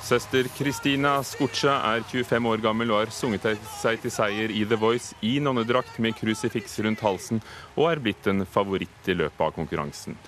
Søster 0.02 0.44
Kristina 0.58 1.22
Scuccia 1.22 1.78
er 1.94 2.02
25 2.02 2.48
år 2.50 2.60
gammel 2.60 2.90
og 2.90 2.98
har 3.04 3.12
sunget 3.14 3.46
seg 3.78 4.02
til 4.02 4.12
seier 4.12 4.50
i 4.50 4.64
The 4.66 4.76
Voice 4.76 5.14
i 5.24 5.38
nonnedrakt 5.40 6.00
med 6.02 6.18
krusifiks 6.18 6.74
rundt 6.84 7.00
halsen, 7.06 7.38
og 7.78 7.86
er 7.92 8.02
blitt 8.02 8.26
en 8.28 8.42
favoritt 8.44 9.08
i 9.08 9.14
løpet 9.16 9.46
av 9.46 9.54
konkurransen. 9.56 10.18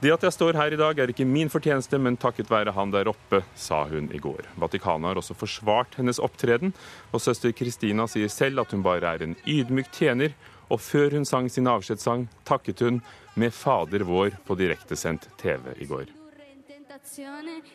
Det 0.00 0.08
at 0.14 0.22
jeg 0.24 0.32
står 0.32 0.56
her 0.56 0.72
i 0.72 0.78
dag 0.80 0.96
er 0.96 1.10
ikke 1.12 1.26
min 1.28 1.50
fortjeneste, 1.52 1.98
men 2.00 2.16
takket 2.16 2.48
være 2.48 2.72
han 2.72 2.92
der 2.92 3.10
oppe, 3.10 3.42
sa 3.52 3.82
hun 3.90 4.06
i 4.16 4.20
går. 4.22 4.46
Vatikanet 4.56 5.10
har 5.10 5.20
også 5.20 5.36
forsvart 5.36 5.98
hennes 6.00 6.20
opptreden, 6.24 6.72
og 7.12 7.20
søster 7.20 7.52
Kristina 7.52 8.06
sier 8.08 8.32
selv 8.32 8.62
at 8.64 8.72
hun 8.72 8.84
bare 8.86 9.12
er 9.12 9.26
en 9.26 9.36
ydmyk 9.44 9.92
tjener, 9.92 10.32
og 10.72 10.80
før 10.80 11.18
hun 11.18 11.28
sang 11.28 11.50
sin 11.52 11.68
avskjedssang, 11.68 12.30
takket 12.48 12.80
hun 12.80 13.02
med 13.36 13.52
Fader 13.52 14.06
vår 14.08 14.40
på 14.46 14.56
direktesendt 14.56 15.28
TV 15.42 15.76
i 15.76 15.90
går. 15.90 16.08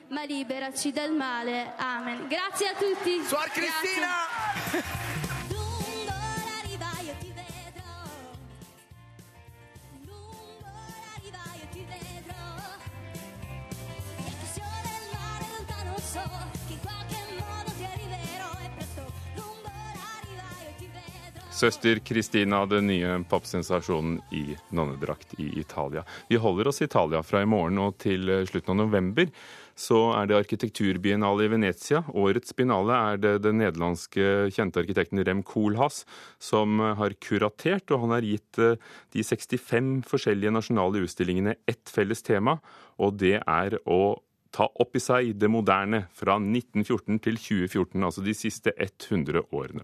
ma 0.09 0.25
liberaci 0.25 0.91
dal 0.91 1.13
male. 1.13 1.67
Amen. 1.77 2.27
Grazie 2.29 2.69
a 2.69 2.73
tutti. 2.79 3.21
Suor 3.29 3.49
Cristina! 3.53 5.24
Søster 21.55 21.99
Kristina, 22.03 22.65
den 22.67 22.89
nye 22.89 23.13
popsensasjonen 23.31 24.17
i 24.35 24.57
nonnedrakt 24.75 25.37
i 25.39 25.45
Italia. 25.61 26.01
Vi 26.27 26.35
holder 26.35 26.67
oss 26.67 26.81
i 26.81 26.87
Italia 26.89 27.21
fra 27.23 27.45
i 27.45 27.47
morgen 27.47 27.79
og 27.79 27.95
til 28.03 28.27
slutten 28.49 28.73
av 28.73 28.81
november. 28.81 29.31
Så 29.75 30.01
er 30.17 30.27
det 30.27 30.35
arkitekturbiennale 30.35 31.47
i 31.47 31.53
Venezia. 31.53 32.01
Årets 32.11 32.51
biennale 32.59 32.99
er 33.13 33.23
det 33.23 33.33
den 33.45 33.61
nederlandske 33.63 34.49
kjente 34.55 34.83
arkitekten 34.83 35.23
Rem 35.23 35.45
Koolhaas 35.47 36.03
som 36.43 36.83
har 36.99 37.15
kuratert, 37.23 37.87
og 37.87 38.03
han 38.03 38.17
har 38.17 38.27
gitt 38.27 38.59
eh, 38.59 38.75
de 39.15 39.23
65 39.23 40.03
forskjellige 40.11 40.51
nasjonale 40.55 41.07
utstillingene 41.07 41.55
ett 41.71 41.87
felles 41.91 42.23
tema, 42.23 42.59
og 42.99 43.15
det 43.23 43.37
er 43.39 43.79
å 43.87 44.17
ta 44.55 44.69
opp 44.79 44.95
i 44.95 45.01
seg 45.03 45.33
det 45.39 45.49
moderne 45.51 46.05
fra 46.15 46.37
1914 46.39 47.19
til 47.25 47.37
2014, 47.39 48.05
altså 48.07 48.23
de 48.23 48.35
siste 48.37 48.71
100 48.71 49.43
årene. 49.51 49.83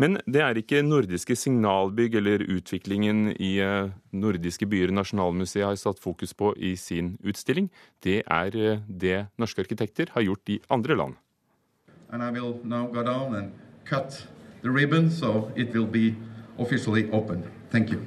Men 0.00 0.18
det 0.26 0.42
er 0.42 0.58
ikke 0.58 0.82
nordiske 0.84 1.36
signalbygg 1.38 2.18
eller 2.18 2.44
utviklingen 2.50 3.30
i 3.38 3.54
eh, 3.62 3.92
nordiske 4.12 4.66
byer 4.70 4.92
Nasjonalmuseet 4.94 5.68
har 5.68 5.78
satt 5.78 6.02
fokus 6.02 6.34
på 6.34 6.50
i 6.58 6.74
sin 6.80 7.14
utstilling. 7.22 7.70
Det 8.02 8.22
er 8.26 8.58
eh, 8.58 8.82
det 8.88 9.28
norske 9.38 9.62
arkitekter 9.64 10.10
har 10.16 10.26
gjort 10.26 10.50
i 10.50 10.60
andre 10.68 10.98
land. 10.98 11.14
ribbon 14.64 15.10
so 15.10 15.52
it 15.54 15.74
will 15.74 15.86
be 15.86 16.16
officially 16.58 17.10
open. 17.10 17.44
Thank 17.70 17.90
you. 17.90 18.00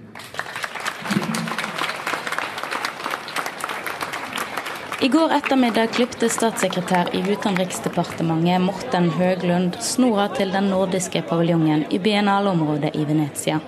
I 5.01 5.07
går 5.07 5.29
ettermiddag 5.29 5.91
klipte 5.93 6.25
statssekretær 6.25 7.11
i 7.13 7.19
Utenriksdepartementet 7.29 8.63
Morten 8.63 9.11
Høglund 9.13 9.75
snora 9.85 10.23
til 10.33 10.49
den 10.49 10.71
nordiske 10.71 11.21
paviljongen 11.29 11.83
i 11.93 11.99
biennaleområdet 12.01 12.95
i 12.97 13.03
Venezia. 13.05 13.59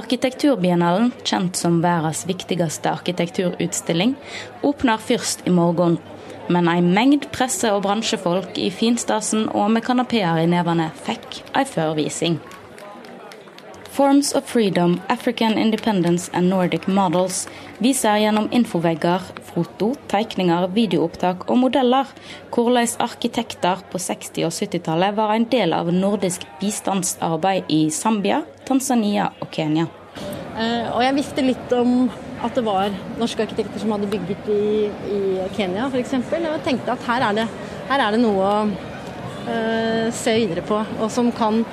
Arkitekturbiennalen, 0.00 1.10
kjent 1.28 1.60
som 1.60 1.82
verdens 1.84 2.22
viktigste 2.24 2.88
arkitekturutstilling, 2.88 4.14
åpner 4.64 5.02
først 5.10 5.44
i 5.44 5.52
morgen. 5.52 5.98
Men 6.48 6.72
ei 6.72 6.80
mengd 6.80 7.28
presse- 7.36 7.74
og 7.74 7.84
bransjefolk 7.84 8.56
i 8.56 8.70
finstasen 8.72 9.44
og 9.52 9.68
med 9.76 9.84
kanapeer 9.84 10.40
i 10.40 10.48
nevene 10.48 10.88
fikk 11.04 11.42
ei 11.52 11.68
førvising. 11.68 12.40
Forms 14.00 14.32
of 14.32 14.44
Freedom, 14.44 15.00
African 15.08 15.58
Independence 15.58 16.30
and 16.32 16.48
Nordic 16.48 16.86
Models 16.88 17.42
viser 17.84 18.16
gjennom 18.16 18.46
infovegger, 18.48 19.26
foto, 19.50 19.90
tegninger, 20.08 20.64
videoopptak 20.72 21.42
og 21.52 21.58
modeller 21.60 22.08
hvordan 22.48 22.88
arkitekter 23.04 23.82
på 23.92 24.00
60- 24.00 24.46
og 24.48 24.56
70-tallet 24.56 25.18
var 25.18 25.34
en 25.34 25.44
del 25.52 25.76
av 25.76 25.92
nordisk 25.92 26.48
bistandsarbeid 26.62 27.68
i 27.68 27.82
Zambia, 27.92 28.40
Tanzania 28.64 29.28
og 29.36 29.52
Kenya. 29.52 29.84
Uh, 30.56 30.96
og 30.96 31.04
jeg 31.04 31.18
visste 31.20 31.44
litt 31.44 31.76
om 31.76 32.08
at 32.40 32.56
det 32.56 32.64
var 32.64 32.96
norske 33.20 33.44
arkitekter 33.44 33.84
som 33.84 33.92
hadde 33.92 34.08
bygget 34.16 34.48
i, 34.48 34.88
i 34.88 35.22
Kenya 35.58 35.92
f.eks. 35.92 36.16
Og 36.24 36.38
jeg 36.40 36.64
tenkte 36.64 36.96
at 36.96 37.04
her 37.12 37.28
er 37.28 37.42
det, 37.42 37.50
her 37.92 38.08
er 38.08 38.16
det 38.16 38.24
noe 38.24 38.48
å 38.48 38.58
uh, 38.64 40.06
se 40.08 40.40
videre 40.40 40.64
på, 40.64 40.86
og 40.88 41.10
som 41.12 41.28
kan, 41.36 41.66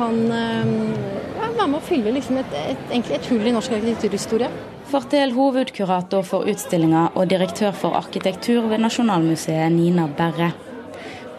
kan 0.00 0.24
ja, 0.32 1.27
være 1.58 1.72
med 1.72 1.80
å 1.80 1.86
fylle 1.88 2.14
liksom 2.14 2.38
et, 2.40 2.54
et, 2.94 3.10
et 3.18 3.28
hull 3.32 3.46
i 3.46 3.52
norsk 3.54 3.74
arkitekturhistorie. 3.74 4.48
Fortell 4.88 5.34
hovedkurator 5.36 6.24
for 6.24 6.48
utstillinga 6.48 7.10
og 7.18 7.28
direktør 7.28 7.74
for 7.76 7.98
arkitektur 7.98 8.70
ved 8.70 8.80
Nasjonalmuseet, 8.84 9.68
Nina 9.74 10.06
Berre. 10.08 10.52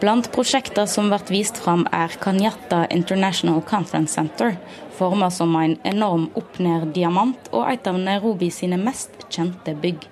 Blant 0.00 0.30
prosjekter 0.32 0.86
som 0.88 1.10
blir 1.10 1.26
vist 1.28 1.58
fram 1.60 1.82
er 1.92 2.14
Kanyata 2.22 2.86
International 2.94 3.60
Conference 3.68 4.14
Center, 4.16 4.54
forma 4.96 5.28
som 5.32 5.52
en 5.60 5.76
enorm 5.84 6.30
opp-ned-diamant 6.38 7.50
og 7.52 7.66
et 7.68 7.90
av 7.90 7.98
Nairobi 8.00 8.48
sine 8.54 8.78
mest 8.80 9.26
kjente 9.28 9.74
bygg, 9.82 10.06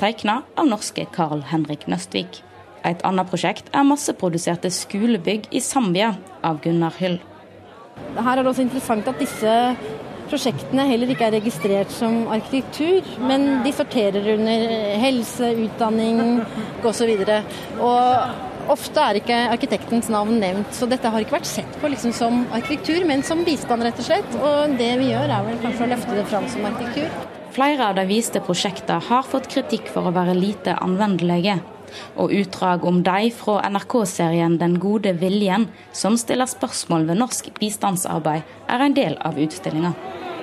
tegna 0.00 0.42
av 0.56 0.70
norske 0.70 1.04
Carl 1.12 1.44
Henrik 1.50 1.88
Nøstvik. 1.90 2.40
Et 2.84 3.04
annet 3.04 3.28
prosjekt 3.28 3.68
er 3.72 3.84
masseproduserte 3.88 4.72
skolebygg 4.72 5.48
i 5.52 5.60
Zambia 5.64 6.14
av 6.44 6.60
Gunnar 6.64 6.96
Hyll. 7.00 7.20
Her 8.14 8.38
er 8.38 8.42
det 8.42 8.50
også 8.50 8.64
interessant 8.64 9.08
at 9.10 9.20
disse 9.20 9.52
prosjektene 10.30 10.86
heller 10.88 11.10
ikke 11.12 11.26
er 11.28 11.36
registrert 11.36 11.92
som 11.92 12.24
arkitektur, 12.32 13.06
men 13.28 13.60
de 13.64 13.72
sorterer 13.74 14.32
under 14.34 14.64
helse, 15.02 15.50
utdanning 15.66 16.22
osv. 16.86 17.12
Og 17.84 18.72
ofte 18.74 19.04
er 19.04 19.20
ikke 19.20 19.38
arkitektens 19.52 20.08
navn 20.12 20.38
nevnt, 20.40 20.72
så 20.74 20.88
dette 20.90 21.10
har 21.12 21.22
ikke 21.22 21.36
vært 21.36 21.50
sett 21.50 21.78
på 21.82 21.92
liksom 21.92 22.14
som 22.16 22.42
arkitektur, 22.56 23.04
men 23.08 23.22
som 23.26 23.44
bistand, 23.46 23.84
rett 23.84 24.00
og 24.00 24.08
slett. 24.08 24.36
Og 24.40 24.78
det 24.80 24.92
vi 25.02 25.12
gjør 25.12 25.28
er 25.28 25.48
vel 25.50 25.62
kanskje 25.66 25.86
å 25.86 25.94
løfte 25.94 26.18
det 26.18 26.28
fram 26.32 26.50
som 26.50 26.70
arkitektur. 26.70 27.42
Flere 27.54 27.86
av 27.86 27.94
de 27.94 28.02
viste 28.08 28.40
prosjektene 28.42 28.98
har 29.06 29.26
fått 29.30 29.46
kritikk 29.52 29.86
for 29.94 30.08
å 30.08 30.12
være 30.14 30.32
lite 30.34 30.72
anvendelige. 30.82 31.60
Og 32.18 32.32
utdrag 32.34 32.82
om 32.88 32.96
de 33.06 33.28
fra 33.30 33.60
NRK-serien 33.68 34.56
Den 34.58 34.80
gode 34.82 35.12
viljen, 35.20 35.68
som 35.94 36.16
stiller 36.18 36.50
spørsmål 36.50 37.06
ved 37.06 37.20
norsk 37.20 37.52
bistandsarbeid, 37.60 38.42
er 38.66 38.82
en 38.82 38.96
del 38.96 39.14
av 39.22 39.38
utstillinga. 39.38 39.92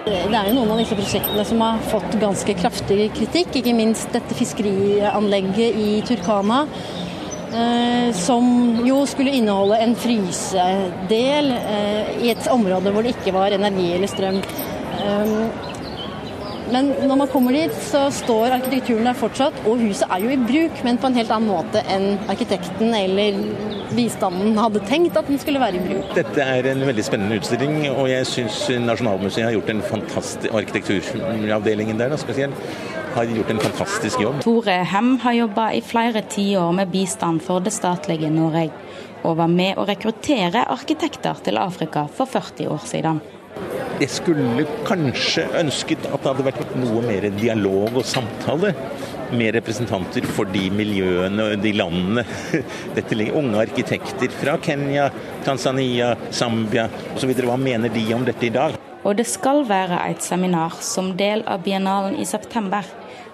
Det 0.05 0.21
er 0.23 0.47
jo 0.47 0.55
noen 0.55 0.71
av 0.71 0.79
disse 0.79 0.95
prosjektene 0.95 1.43
som 1.45 1.59
har 1.61 1.81
fått 1.91 2.15
ganske 2.21 2.55
kraftig 2.61 3.09
kritikk, 3.17 3.59
ikke 3.59 3.75
minst 3.75 4.15
dette 4.15 4.37
fiskerianlegget 4.39 5.81
i 5.83 5.89
Turkana. 6.07 6.63
eh, 7.51 8.13
Som 8.15 8.85
jo 8.87 9.03
skulle 9.05 9.35
inneholde 9.35 9.81
en 9.83 9.95
frysedel 9.95 11.51
eh, 11.51 12.23
i 12.23 12.31
et 12.31 12.47
område 12.47 12.95
hvor 12.95 13.03
det 13.03 13.17
ikke 13.17 13.35
var 13.35 13.51
energi 13.51 13.91
eller 13.97 14.07
strøm. 14.07 14.41
Um, 15.01 15.70
Men 16.71 16.93
når 17.03 17.17
man 17.19 17.29
kommer 17.31 17.55
dit, 17.55 17.73
så 17.89 18.05
står 18.15 18.55
arkitekturen 18.55 19.07
der 19.09 19.17
fortsatt, 19.19 19.57
og 19.67 19.81
huset 19.83 20.07
er 20.07 20.23
jo 20.23 20.31
i 20.31 20.39
bruk, 20.39 20.77
men 20.87 20.99
på 21.01 21.09
en 21.09 21.17
helt 21.19 21.33
annen 21.35 21.51
måte 21.51 21.81
enn 21.91 22.13
arkitekten 22.31 22.93
eller 22.95 23.41
bistanden 23.91 24.55
hadde 24.55 24.79
tenkt 24.87 25.17
at 25.19 25.27
den 25.27 25.41
skulle 25.41 25.59
være 25.59 25.81
i 25.81 25.83
bruk. 25.83 26.13
Dette 26.15 26.45
er 26.45 26.69
en 26.71 26.85
veldig 26.87 27.03
spennende 27.03 27.41
utstilling, 27.41 27.75
og 27.91 28.07
jeg 28.11 28.29
syns 28.29 28.61
Nasjonalmuseet 28.85 29.49
har 29.49 29.57
gjort 29.57 29.73
en 29.73 29.83
fantastisk 29.83 30.55
arkitekturavdelingen 30.61 31.99
der 31.99 32.13
da, 32.13 32.19
spesielt, 32.21 32.71
har 33.17 33.27
gjort 33.27 33.51
en 33.51 33.59
fantastisk 33.59 34.23
jobb. 34.23 34.39
Tore 34.45 34.77
Hem 34.87 35.17
har 35.25 35.35
jobba 35.41 35.67
i 35.75 35.83
flere 35.83 36.23
tiår 36.31 36.71
med 36.77 36.93
bistand 36.93 37.43
for 37.43 37.59
det 37.63 37.75
statlige 37.75 38.31
Norge, 38.31 38.69
og 39.27 39.35
var 39.43 39.51
med 39.51 39.75
å 39.75 39.85
rekruttere 39.89 40.63
arkitekter 40.71 41.43
til 41.43 41.59
Afrika 41.59 42.07
for 42.15 42.31
40 42.31 42.71
år 42.71 42.87
siden. 42.87 43.19
Jeg 44.01 44.09
skulle 44.09 44.63
kanskje 44.87 45.43
ønsket 45.59 46.07
at 46.07 46.23
det 46.23 46.31
hadde 46.31 46.45
vært 46.47 46.75
noe 46.79 47.03
mer 47.05 47.27
dialog 47.35 47.99
og 47.99 48.07
samtale 48.07 48.71
med 49.31 49.53
representanter 49.55 50.25
for 50.25 50.49
de 50.49 50.63
miljøene 50.73 51.51
og 51.51 51.61
de 51.61 51.73
landene. 51.75 52.23
Dette 52.97 53.17
ligger 53.17 53.37
Unge 53.41 53.59
arkitekter 53.61 54.33
fra 54.33 54.57
Kenya, 54.63 55.09
Tanzania, 55.45 56.15
Zambia 56.31 56.87
osv. 57.15 57.35
Hva 57.45 57.59
mener 57.61 57.93
de 57.93 58.07
om 58.15 58.25
dette 58.25 58.47
i 58.47 58.53
dag? 58.55 58.79
Og 59.03 59.17
det 59.17 59.27
skal 59.29 59.63
være 59.69 59.99
et 60.11 60.25
seminar 60.25 60.79
som 60.85 61.13
del 61.17 61.45
av 61.49 61.63
biennalen 61.65 62.17
i 62.21 62.25
september, 62.25 62.85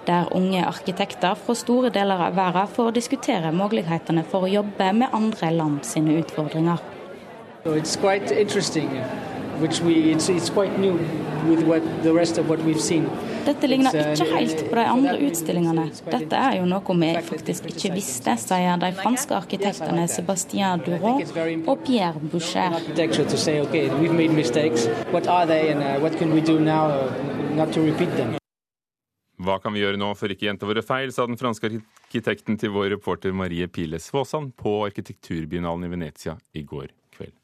der 0.08 0.30
unge 0.36 0.62
arkitekter 0.64 1.36
fra 1.36 1.56
store 1.60 1.92
deler 1.96 2.28
av 2.30 2.36
verden 2.38 2.70
får 2.72 2.94
diskutere 2.96 3.52
mulighetene 3.52 4.24
for 4.28 4.48
å 4.48 4.52
jobbe 4.52 4.92
med 4.96 5.16
andre 5.16 5.52
land 5.56 5.82
sine 5.88 6.20
utfordringer. 6.22 6.80
So 7.64 7.74
it's 7.74 7.98
quite 8.00 8.32
interesting 8.32 8.88
which 9.62 9.82
we 9.82 10.12
it's, 10.12 10.30
it's 10.30 10.50
quite 10.50 10.78
new 10.80 10.98
with 11.50 11.64
what 11.64 11.84
the 12.04 12.14
rest 12.14 12.38
of 12.38 12.50
what 12.50 12.60
we've 12.66 12.82
seen. 12.82 13.10
Dette 13.46 13.68
ligner 13.68 13.96
uh, 13.96 14.12
ikke 14.12 14.26
helt 14.34 14.64
på 14.70 14.76
de 14.76 14.86
andre 14.92 15.14
utstillingene. 15.30 15.86
Dette 16.12 16.40
er 16.50 16.58
jo 16.60 16.66
noe 16.68 16.96
vi 17.00 17.12
faktisk 17.30 17.70
ikke 17.72 17.94
visste, 17.96 18.36
sier 18.42 18.82
de 18.82 18.90
franske 18.98 19.36
arkitektene 19.38 20.08
Sébastien 20.12 20.84
Durand 20.84 21.68
og 21.68 21.86
Pierre 21.86 22.20
Boucher. 22.20 22.76
Architecture 22.82 23.24
to 23.30 23.38
say, 23.38 23.62
okay, 23.62 23.88
we've 24.02 24.16
made 24.16 24.36
mistakes. 24.36 24.88
What 25.14 25.28
are 25.28 25.46
they, 25.48 25.72
and 25.72 25.80
uh, 25.84 26.02
what 26.04 26.18
can 26.20 26.34
we 26.36 26.42
do 26.42 26.60
now 26.60 26.92
uh, 26.92 27.56
not 27.56 27.72
to 27.74 27.82
repeat 27.82 28.12
them? 28.18 28.36
Hva 29.38 29.60
kan 29.62 29.72
vi 29.76 29.84
gjøre 29.84 30.00
nå 30.02 30.10
for 30.18 30.34
ikke 30.34 30.48
gjenta 30.48 30.66
våre 30.66 30.82
feil, 30.82 31.12
sa 31.14 31.28
den 31.30 31.38
franske 31.38 31.70
arkitekten 31.70 32.58
til 32.58 32.74
vår 32.74 32.90
reporter 32.96 33.36
Marie 33.38 33.70
Piles 33.70 34.10
Svåsand 34.10 34.56
på 34.58 34.80
arkitekturbiennalen 34.90 35.86
i 35.86 35.94
Venezia 35.94 36.36
i 36.58 36.66
går 36.66 36.90
kveld. 37.14 37.36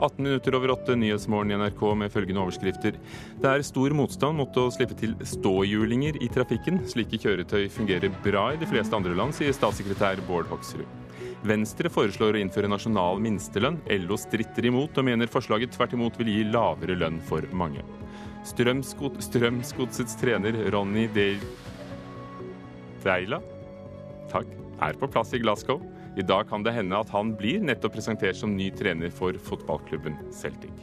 18 0.00 0.24
minutter 0.24 0.56
over 0.56 0.72
åtte, 0.74 0.96
Nyhetsmorgen 0.96 1.52
i 1.52 1.58
NRK 1.60 1.82
med 2.00 2.12
følgende 2.12 2.40
overskrifter. 2.42 2.96
Det 3.42 3.50
er 3.50 3.64
stor 3.66 3.94
motstand 3.96 4.38
mot 4.40 4.56
å 4.56 4.70
slippe 4.72 4.96
til 4.98 5.12
ståhjulinger 5.20 6.18
i 6.24 6.28
trafikken. 6.32 6.80
Slike 6.88 7.20
kjøretøy 7.20 7.68
fungerer 7.72 8.10
bra 8.24 8.48
i 8.54 8.60
de 8.60 8.68
fleste 8.70 8.96
andre 8.96 9.14
land, 9.18 9.36
sier 9.36 9.52
statssekretær 9.56 10.22
Bård 10.28 10.48
Hoksrud. 10.50 10.88
Venstre 11.46 11.88
foreslår 11.92 12.36
å 12.36 12.42
innføre 12.42 12.68
nasjonal 12.68 13.20
minstelønn. 13.22 13.78
LO 14.02 14.16
stritter 14.20 14.66
imot 14.68 14.98
og 15.00 15.06
mener 15.08 15.30
forslaget 15.32 15.72
tvert 15.76 15.94
imot 15.96 16.18
vil 16.20 16.32
gi 16.32 16.42
lavere 16.48 16.98
lønn 17.00 17.20
for 17.28 17.44
mange. 17.56 17.84
Strømskot, 18.48 19.20
Strømsgodsets 19.24 20.16
trener 20.20 20.56
Ronny 20.72 21.06
Deila 23.04 23.40
takk, 24.30 24.46
er 24.84 24.98
på 25.00 25.08
plass 25.10 25.34
i 25.34 25.40
Glasgow. 25.42 25.80
I 26.16 26.22
dag 26.22 26.48
kan 26.48 26.62
det 26.66 26.72
hende 26.74 26.98
at 26.98 27.10
han 27.14 27.34
blir 27.38 27.62
nettopp 27.62 27.94
presentert 27.94 28.34
som 28.36 28.56
ny 28.56 28.66
trener 28.74 29.12
for 29.14 29.36
fotballklubben 29.46 30.16
Celtic. 30.34 30.74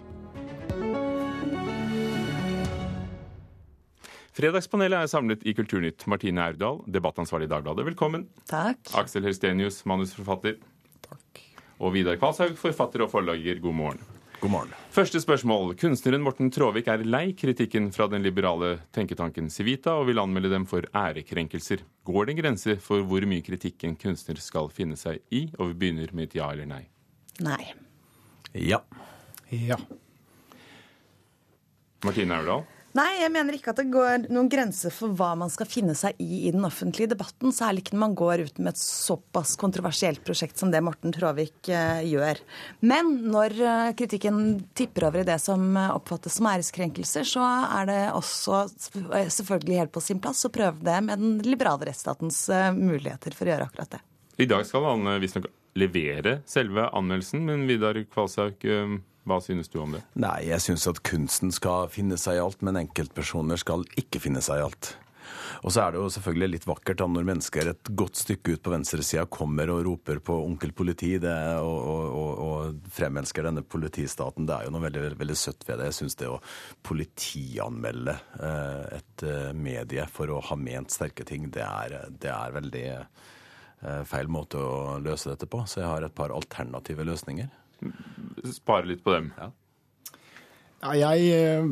Fredagspanelet 4.37 5.01
er 5.01 5.11
samlet 5.11 5.43
i 5.43 5.51
Kulturnytt. 5.57 6.05
Martine 6.07 6.45
Aurdal, 6.45 6.79
debattansvarlig 6.87 7.49
i 7.49 7.51
Dagbladet, 7.51 7.87
velkommen. 7.89 8.27
Takk. 8.47 8.79
Aksel 9.01 9.27
Helstenius, 9.27 9.81
manusforfatter. 9.89 10.61
Takk. 11.09 11.41
Og 11.81 11.97
Vidar 11.97 12.19
Kvalshaug, 12.21 12.55
forfatter 12.61 13.03
og 13.03 13.11
forlager. 13.11 13.59
God 13.63 13.75
morgen. 13.81 14.16
God 14.39 14.51
morgen. 14.51 14.73
Første 14.93 15.17
spørsmål. 15.17 15.71
Kunstneren 15.81 16.21
Morten 16.21 16.51
Tråvik 16.53 16.87
er 16.93 17.01
lei 17.05 17.31
kritikken 17.33 17.87
fra 17.93 18.05
den 18.11 18.21
liberale 18.21 18.75
tenketanken 18.93 19.49
Civita 19.49 19.95
og 19.97 20.11
vil 20.11 20.21
anmelde 20.21 20.51
dem 20.51 20.67
for 20.69 20.85
ærekrenkelser. 20.93 21.81
Går 22.05 22.27
det 22.27 22.35
en 22.35 22.41
grense 22.43 22.75
for 22.83 23.01
hvor 23.09 23.25
mye 23.25 23.41
kritikk 23.41 23.87
en 23.87 23.97
kunstner 23.97 24.37
skal 24.41 24.69
finne 24.69 24.97
seg 24.99 25.23
i? 25.33 25.47
Og 25.57 25.71
vi 25.71 25.79
begynner 25.81 26.13
med 26.13 26.29
et 26.29 26.37
ja 26.37 26.51
eller 26.53 26.69
nei. 26.69 26.83
Nei. 27.41 27.63
Ja. 28.53 28.83
Ja. 29.49 29.79
Martine 32.05 32.37
Aurdal? 32.37 32.67
Nei, 32.97 33.19
jeg 33.19 33.29
mener 33.29 33.53
ikke 33.53 33.73
at 33.73 33.77
det 33.81 33.91
går 33.93 34.23
noen 34.31 34.47
grenser 34.49 34.93
for 34.93 35.13
hva 35.13 35.33
man 35.37 35.51
skal 35.53 35.67
finne 35.69 35.93
seg 35.97 36.17
i 36.23 36.47
i 36.47 36.53
den 36.53 36.65
offentlige 36.65 37.11
debatten, 37.11 37.51
særlig 37.53 37.83
ikke 37.83 37.93
når 37.93 38.01
man 38.01 38.15
går 38.17 38.43
ut 38.47 38.61
med 38.61 38.71
et 38.71 38.79
såpass 38.81 39.53
kontroversielt 39.59 40.23
prosjekt 40.25 40.57
som 40.57 40.71
det 40.73 40.81
Morten 40.85 41.13
Tråvik 41.13 41.69
eh, 41.69 42.01
gjør. 42.07 42.39
Men 42.87 43.11
når 43.27 43.57
eh, 43.59 43.91
kritikken 43.99 44.39
tipper 44.77 45.09
over 45.09 45.21
i 45.21 45.27
det 45.27 45.37
som 45.43 45.77
oppfattes 45.77 46.39
som 46.39 46.49
æreskrenkelser, 46.49 47.27
så 47.27 47.43
er 47.67 47.89
det 47.91 47.99
også 48.17 48.63
eh, 48.63 49.29
selvfølgelig 49.35 49.81
helt 49.83 49.93
på 49.93 50.03
sin 50.07 50.23
plass 50.23 50.47
å 50.47 50.53
prøve 50.53 50.81
det 50.87 50.97
med 51.05 51.21
den 51.21 51.37
liberale 51.45 51.91
rettsstatens 51.91 52.47
muligheter 52.77 53.35
for 53.37 53.45
å 53.45 53.53
gjøre 53.53 53.69
akkurat 53.69 53.97
det. 53.97 54.01
I 54.41 54.49
dag 54.49 54.65
skal 54.69 54.85
han 54.87 55.17
visstnok 55.21 55.49
levere 55.77 56.39
selve 56.49 56.87
anmeldelsen, 56.97 57.45
men 57.45 57.67
Vidar 57.69 57.99
Kvalshaug, 58.09 58.65
hva 59.27 59.41
synes 59.43 59.67
du 59.71 59.81
om 59.83 59.97
det? 59.97 60.03
Nei, 60.19 60.47
jeg 60.47 60.63
syns 60.63 60.87
at 60.89 61.03
kunsten 61.05 61.51
skal 61.55 61.91
finne 61.91 62.19
seg 62.21 62.39
i 62.39 62.43
alt, 62.43 62.63
men 62.65 62.79
enkeltpersoner 62.79 63.59
skal 63.59 63.83
ikke 63.99 64.21
finne 64.23 64.43
seg 64.43 64.61
i 64.61 64.65
alt. 64.69 64.93
Og 65.65 65.73
så 65.73 65.83
er 65.83 65.93
det 65.93 66.01
jo 66.01 66.09
selvfølgelig 66.13 66.49
litt 66.53 66.67
vakkert 66.67 66.99
da 67.01 67.07
når 67.11 67.27
mennesker 67.27 67.71
et 67.71 67.91
godt 67.99 68.19
stykke 68.19 68.55
ut 68.55 68.63
på 68.63 68.73
venstresida 68.73 69.25
kommer 69.31 69.71
og 69.73 69.83
roper 69.87 70.21
på 70.23 70.37
onkel 70.45 70.73
politi 70.77 71.13
det, 71.23 71.35
og, 71.59 71.77
og, 71.91 72.31
og, 72.47 72.89
fremelsker 72.93 73.47
denne 73.47 73.63
politistaten. 73.67 74.47
Det 74.47 74.55
er 74.55 74.67
jo 74.67 74.75
noe 74.75 74.85
veldig, 74.87 75.03
veldig 75.19 75.37
søtt 75.39 75.67
ved 75.67 75.81
det. 75.81 75.89
Jeg 75.91 75.99
syns 76.01 76.19
det 76.19 76.31
å 76.31 76.39
politianmelde 76.87 78.17
eh, 78.39 78.97
et 78.99 79.27
eh, 79.27 79.51
medie 79.57 80.07
for 80.11 80.33
å 80.33 80.41
ha 80.49 80.59
ment 80.59 80.93
sterke 80.93 81.27
ting, 81.27 81.49
det 81.53 81.65
er, 81.65 81.97
det 82.09 82.31
er 82.33 82.57
veldig 82.57 82.87
eh, 82.95 84.03
feil 84.07 84.31
måte 84.31 84.61
å 84.61 84.97
løse 85.03 85.33
dette 85.33 85.49
på. 85.49 85.65
Så 85.67 85.81
jeg 85.83 85.89
har 85.89 86.05
et 86.05 86.17
par 86.17 86.35
alternative 86.35 87.07
løsninger. 87.07 87.51
Spare 88.53 88.89
litt 88.89 89.03
på 89.05 89.13
dem. 89.15 89.31
Ja. 89.37 89.51
Ja, 90.77 90.93
jeg 90.93 91.31
eh, 91.33 91.69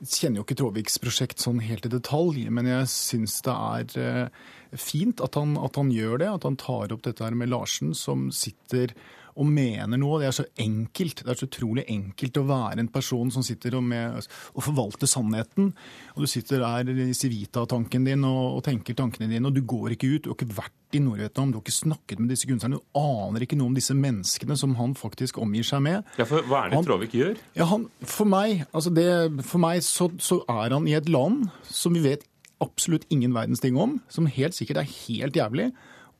kjenner 0.00 0.40
jo 0.40 0.46
ikke 0.46 0.56
Tråviks 0.56 0.96
prosjekt 1.02 1.42
sånn 1.42 1.60
helt 1.60 1.84
i 1.86 1.92
detalj, 1.92 2.46
men 2.48 2.68
jeg 2.70 2.88
syns 2.88 3.36
det 3.44 3.52
er 3.52 3.98
eh, 4.00 4.46
fint 4.80 5.20
at 5.24 5.36
han, 5.36 5.54
at 5.60 5.76
han 5.76 5.92
gjør 5.92 6.22
det. 6.22 6.30
At 6.38 6.46
han 6.48 6.56
tar 6.60 6.94
opp 6.94 7.04
dette 7.04 7.24
her 7.24 7.36
med 7.36 7.52
Larsen, 7.52 7.92
som 7.96 8.30
sitter 8.34 8.94
og 9.36 9.48
mener 9.48 10.00
noe. 10.00 10.20
Det 10.22 10.28
er 10.30 10.36
så 10.38 10.46
enkelt. 10.62 11.22
Det 11.22 11.32
er 11.32 11.38
så 11.38 11.48
utrolig 11.48 11.84
enkelt 11.92 12.40
å 12.40 12.46
være 12.48 12.80
en 12.82 12.90
person 12.92 13.30
som 13.34 13.44
sitter 13.46 13.76
og, 13.78 13.84
med, 13.84 14.28
og 14.54 14.64
forvalter 14.64 15.10
sannheten. 15.10 15.72
Og 16.14 16.24
du 16.24 16.30
sitter 16.30 16.64
der 16.64 16.90
i 17.06 17.14
Civita-tanken 17.16 18.06
din 18.08 18.24
og, 18.28 18.56
og, 18.56 18.62
tenker 18.66 18.96
tankene 18.96 19.28
dine, 19.30 19.48
og 19.48 19.56
du 19.56 19.62
går 19.68 19.96
ikke 19.96 20.14
ut. 20.14 20.24
Du 20.24 20.30
har 20.32 20.38
ikke 20.38 20.58
vært 20.58 20.96
i 20.96 21.02
Nord-Vietnam, 21.02 21.50
du 21.52 21.58
har 21.58 21.64
ikke 21.66 21.76
snakket 21.76 22.22
med 22.22 22.30
disse 22.32 22.48
kunstnerne. 22.48 22.78
Du 22.80 23.00
aner 23.00 23.44
ikke 23.44 23.58
noe 23.58 23.72
om 23.72 23.76
disse 23.76 23.96
menneskene 23.96 24.56
som 24.58 24.76
han 24.78 24.94
faktisk 24.96 25.40
omgir 25.42 25.66
seg 25.66 25.84
med. 25.84 26.06
Ja, 26.20 26.28
for 26.28 26.46
Hva 26.46 26.64
er 26.64 26.72
det 26.72 26.84
Tråvik 26.86 27.16
gjør? 27.18 27.34
Ja, 27.58 27.68
han, 27.72 27.88
for 28.06 28.28
meg, 28.30 28.64
altså 28.72 28.94
det, 28.94 29.10
for 29.44 29.62
meg 29.62 29.84
så, 29.84 30.08
så 30.22 30.40
er 30.48 30.76
han 30.76 30.88
i 30.88 30.96
et 30.96 31.10
land 31.12 31.48
som 31.68 31.96
vi 31.96 32.04
vet 32.06 32.24
absolutt 32.62 33.04
ingen 33.12 33.34
verdens 33.36 33.60
ting 33.60 33.76
om, 33.76 33.98
som 34.08 34.28
helt 34.30 34.56
sikkert 34.56 34.80
er 34.80 34.88
helt 34.88 35.36
jævlig. 35.36 35.70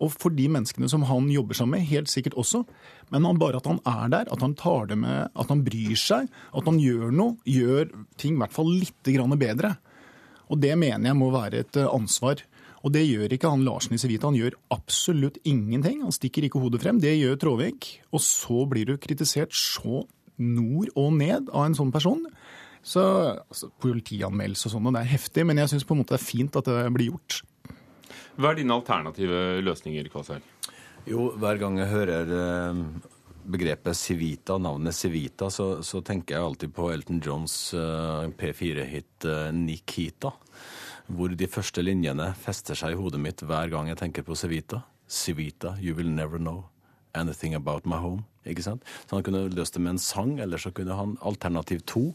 Og 0.02 0.12
for 0.12 0.34
de 0.36 0.44
menneskene 0.52 0.90
som 0.92 1.06
han 1.08 1.30
jobber 1.32 1.56
sammen 1.56 1.78
med, 1.78 1.88
helt 1.88 2.10
sikkert 2.12 2.36
også. 2.36 2.64
Men 3.14 3.24
han, 3.24 3.38
bare 3.40 3.62
at 3.62 3.68
han 3.68 3.80
er 3.88 4.10
der, 4.12 4.32
at 4.32 4.42
han 4.44 4.56
tar 4.58 4.90
det 4.90 4.98
med, 5.00 5.30
at 5.32 5.52
han 5.52 5.64
bryr 5.64 5.96
seg, 5.96 6.28
at 6.28 6.68
han 6.68 6.80
gjør 6.82 7.14
noe, 7.14 7.38
gjør 7.48 7.88
ting 8.20 8.36
i 8.36 8.42
hvert 8.42 8.56
fall 8.56 8.68
litt 8.74 9.12
bedre. 9.40 9.76
Og 10.52 10.60
det 10.62 10.74
mener 10.78 11.10
jeg 11.10 11.18
må 11.18 11.30
være 11.34 11.64
et 11.64 11.80
eh, 11.80 11.88
ansvar. 11.88 12.44
Og 12.86 12.92
det 12.94 13.02
gjør 13.06 13.32
ikke 13.34 13.50
han 13.50 13.64
Larsen 13.66 13.96
i 13.96 13.98
Civita. 13.98 14.28
Han 14.28 14.38
gjør 14.38 14.58
absolutt 14.74 15.40
ingenting. 15.48 16.04
Han 16.04 16.14
stikker 16.14 16.46
ikke 16.46 16.60
hodet 16.62 16.84
frem. 16.84 17.00
Det 17.02 17.16
gjør 17.16 17.40
Tråvik. 17.42 17.88
Og 18.14 18.22
så 18.22 18.66
blir 18.70 18.86
du 18.86 18.94
kritisert 19.00 19.56
så 19.56 20.04
nord 20.36 20.92
og 20.94 21.16
ned 21.16 21.50
av 21.50 21.66
en 21.66 21.74
sånn 21.78 21.90
person. 21.94 22.22
Så 22.86 23.02
altså, 23.02 23.72
Politianmeldelse 23.82 24.68
og 24.68 24.76
sånn, 24.76 24.92
det 24.94 25.02
er 25.02 25.14
heftig, 25.16 25.42
men 25.48 25.58
jeg 25.58 25.72
syns 25.72 25.86
på 25.88 25.96
en 25.96 26.04
måte 26.04 26.14
det 26.14 26.20
er 26.20 26.28
fint 26.28 26.58
at 26.60 26.68
det 26.70 26.84
blir 26.94 27.10
gjort. 27.10 27.40
Hva 28.36 28.52
er 28.52 28.60
dine 28.60 28.76
alternative 28.76 29.60
løsninger, 29.64 30.08
Kvassel? 30.12 30.44
Jo, 31.06 31.30
hver 31.38 31.60
gang 31.60 31.78
jeg 31.78 31.92
hører 31.92 32.32
eh, 32.34 32.80
begrepet 33.46 33.96
Civita, 33.96 34.58
navnet 34.58 34.94
Civita, 34.94 35.50
så, 35.50 35.82
så, 35.86 36.02
tenker 36.02 36.36
jeg 36.36 36.44
alltid 36.44 36.74
på 36.74 36.90
Elton 36.92 37.20
Johns 37.22 37.56
eh, 37.74 38.26
P4-hit 38.38 39.26
eh, 39.30 39.50
Nikita. 39.54 40.32
Hvor 41.06 41.30
de 41.38 41.46
første 41.46 41.84
linjene 41.84 42.32
fester 42.42 42.78
seg 42.78 42.96
i 42.96 42.98
hodet 42.98 43.20
mitt 43.22 43.44
hver 43.46 43.70
gang 43.70 43.92
jeg 43.92 44.00
tenker 44.00 44.26
på 44.26 44.34
Civita. 44.38 44.82
Civita, 45.06 45.76
you 45.78 45.94
will 45.94 46.10
never 46.10 46.42
know 46.42 46.64
anything 47.14 47.54
about 47.54 47.86
my 47.86 48.00
home. 48.02 48.24
Ikke 48.46 48.64
sant? 48.66 48.82
Så 49.06 49.16
han 49.16 49.24
kunne 49.26 49.46
løst 49.54 49.74
det 49.74 49.82
med 49.82 49.94
en 49.96 50.02
sang, 50.02 50.36
eller 50.42 50.58
så 50.58 50.72
kunne 50.74 50.98
han 50.98 51.16
alternativ 51.22 51.86
to 51.86 52.10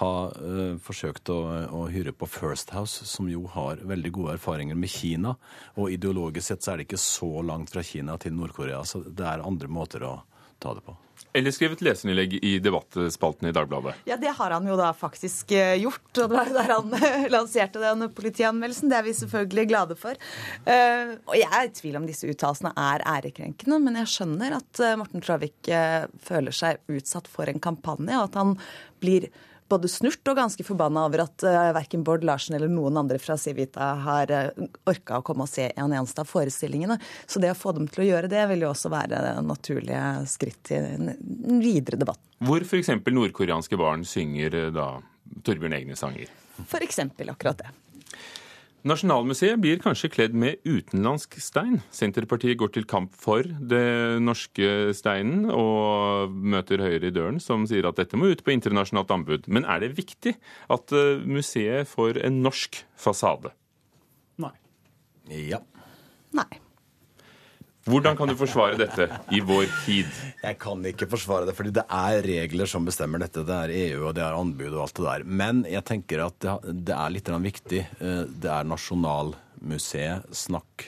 ha 0.00 0.12
uh, 0.32 0.78
forsøkt 0.80 1.28
å, 1.32 1.38
å, 1.68 1.84
hyre 1.92 2.14
på 2.16 2.28
First 2.30 2.72
House, 2.72 3.04
som 3.08 3.28
jo 3.28 3.44
har 3.52 3.82
veldig 3.84 4.14
gode 4.16 4.38
erfaringer 4.38 4.78
med 4.78 4.92
Kina. 4.92 5.36
Og 5.76 5.92
ideologisk 5.92 6.48
sett 6.48 6.64
så 6.64 6.72
er 6.72 6.80
det 6.80 6.88
ikke 6.88 7.02
så 7.02 7.30
langt 7.44 7.74
fra 7.74 7.84
Kina 7.84 8.16
til 8.20 8.36
Nord-Korea, 8.38 8.82
så 8.88 9.04
det 9.04 9.26
er 9.28 9.44
andre 9.44 9.68
måter 9.68 10.06
å 10.08 10.18
ta 10.62 10.72
det 10.78 10.84
på. 10.86 10.94
Eller 11.36 11.52
skrevet 11.54 11.80
leserinnlegg 11.84 12.34
i 12.44 12.54
debattspalten 12.62 13.48
i 13.48 13.52
Dagbladet. 13.54 13.94
Ja, 14.08 14.16
det 14.20 14.32
har 14.36 14.54
han 14.54 14.66
jo 14.68 14.76
da 14.78 14.90
faktisk 14.96 15.52
gjort. 15.52 16.10
Og 16.10 16.28
det 16.28 16.38
var 16.38 16.50
der 16.52 16.72
han 16.72 16.96
lanserte 17.34 17.80
den 17.82 18.04
politianmeldelsen. 18.14 18.90
Det 18.90 18.98
er 18.98 19.06
vi 19.06 19.14
selvfølgelig 19.16 19.64
glade 19.70 19.96
for. 19.98 20.18
Og 20.66 21.36
jeg 21.38 21.48
er 21.48 21.68
i 21.68 21.72
tvil 21.78 21.96
om 22.00 22.08
disse 22.08 22.28
uttalelsene 22.28 22.74
er 22.78 23.04
ærekrenkende, 23.14 23.80
men 23.84 24.00
jeg 24.02 24.12
skjønner 24.12 24.58
at 24.58 24.82
Morten 25.00 25.24
Travik 25.24 25.72
føler 26.26 26.58
seg 26.58 26.82
utsatt 26.92 27.30
for 27.32 27.48
en 27.48 27.62
kampanje, 27.64 28.12
og 28.18 28.28
at 28.28 28.40
han 28.42 28.54
blir 29.02 29.30
både 29.72 29.90
snurt 29.90 30.28
og 30.30 30.38
ganske 30.38 30.64
forbanna 30.66 31.06
over 31.08 31.24
at 31.24 31.44
uh, 31.46 31.70
verken 31.76 32.04
Bård 32.06 32.26
Larsen 32.26 32.56
eller 32.58 32.70
noen 32.72 33.00
andre 33.00 33.18
fra 33.22 33.38
Civita 33.40 33.92
har 34.04 34.32
uh, 34.32 34.66
orka 34.88 35.20
å 35.20 35.26
komme 35.26 35.46
og 35.46 35.52
se 35.52 35.70
en 35.72 35.92
eneste 35.92 36.24
av 36.24 36.30
forestillingene. 36.30 36.98
Så 37.26 37.42
det 37.42 37.52
å 37.52 37.58
få 37.58 37.74
dem 37.76 37.88
til 37.90 38.04
å 38.04 38.08
gjøre 38.10 38.30
det, 38.32 38.44
vil 38.52 38.66
jo 38.66 38.72
også 38.72 38.92
være 38.92 39.22
naturlige 39.46 40.02
skritt 40.30 40.74
i 40.74 40.80
en 40.80 41.62
videre 41.62 42.00
debatt. 42.00 42.20
Hvor 42.42 42.64
f.eks. 42.66 42.90
nordkoreanske 43.06 43.78
barn 43.80 44.04
synger 44.08 44.72
da 44.74 44.88
Torbjørn 45.46 45.78
egne 45.78 45.96
sanger? 45.98 46.30
Eksempel 46.82 47.30
akkurat 47.32 47.62
det. 47.62 47.70
Nasjonalmuseet 48.82 49.60
blir 49.62 49.78
kanskje 49.78 50.08
kledd 50.10 50.32
med 50.34 50.58
utenlandsk 50.66 51.36
stein. 51.38 51.76
Senterpartiet 51.94 52.58
går 52.58 52.72
til 52.74 52.86
kamp 52.90 53.12
for 53.14 53.46
det 53.46 54.18
norske 54.24 54.90
steinen 54.98 55.46
og 55.54 56.34
møter 56.34 56.82
Høyre 56.82 57.12
i 57.12 57.14
døren, 57.14 57.38
som 57.38 57.62
sier 57.70 57.86
at 57.86 58.00
dette 58.00 58.18
må 58.18 58.32
ut 58.32 58.42
på 58.42 58.50
internasjonalt 58.56 59.14
anbud. 59.14 59.46
Men 59.46 59.68
er 59.70 59.84
det 59.84 59.92
viktig 60.00 60.34
at 60.74 60.96
eh, 60.98 61.22
museet 61.22 61.86
får 61.92 62.18
en 62.26 62.42
norsk 62.42 62.82
fasade? 62.98 63.54
Nei. 64.42 64.54
Ja. 65.30 65.62
Nei. 66.34 66.50
Hvordan 67.82 68.14
kan 68.14 68.30
du 68.30 68.36
forsvare 68.38 68.76
dette 68.78 69.08
i 69.34 69.40
vår 69.42 69.64
tid? 69.82 70.10
Jeg 70.38 70.58
kan 70.62 70.84
ikke 70.86 71.08
forsvare 71.10 71.48
det, 71.48 71.54
fordi 71.58 71.72
det 71.74 71.82
er 71.90 72.22
regler 72.22 72.70
som 72.70 72.86
bestemmer 72.86 73.24
dette. 73.24 73.42
Det 73.46 73.56
er 73.56 73.72
EU 73.88 74.04
og 74.06 74.14
det 74.14 74.22
er 74.22 74.38
anbud 74.38 74.70
og 74.70 74.84
alt 74.84 75.00
det 75.00 75.06
der. 75.08 75.24
Men 75.26 75.64
jeg 75.66 75.82
tenker 75.88 76.22
at 76.28 76.46
det, 76.62 76.94
er 76.94 77.10
litt 77.10 77.30
viktig. 77.42 77.82
Eh, 77.98 78.22
Det 78.30 78.50
er 78.54 78.68
Nasjonalmuseet. 78.70 80.30
Snakk 80.30 80.86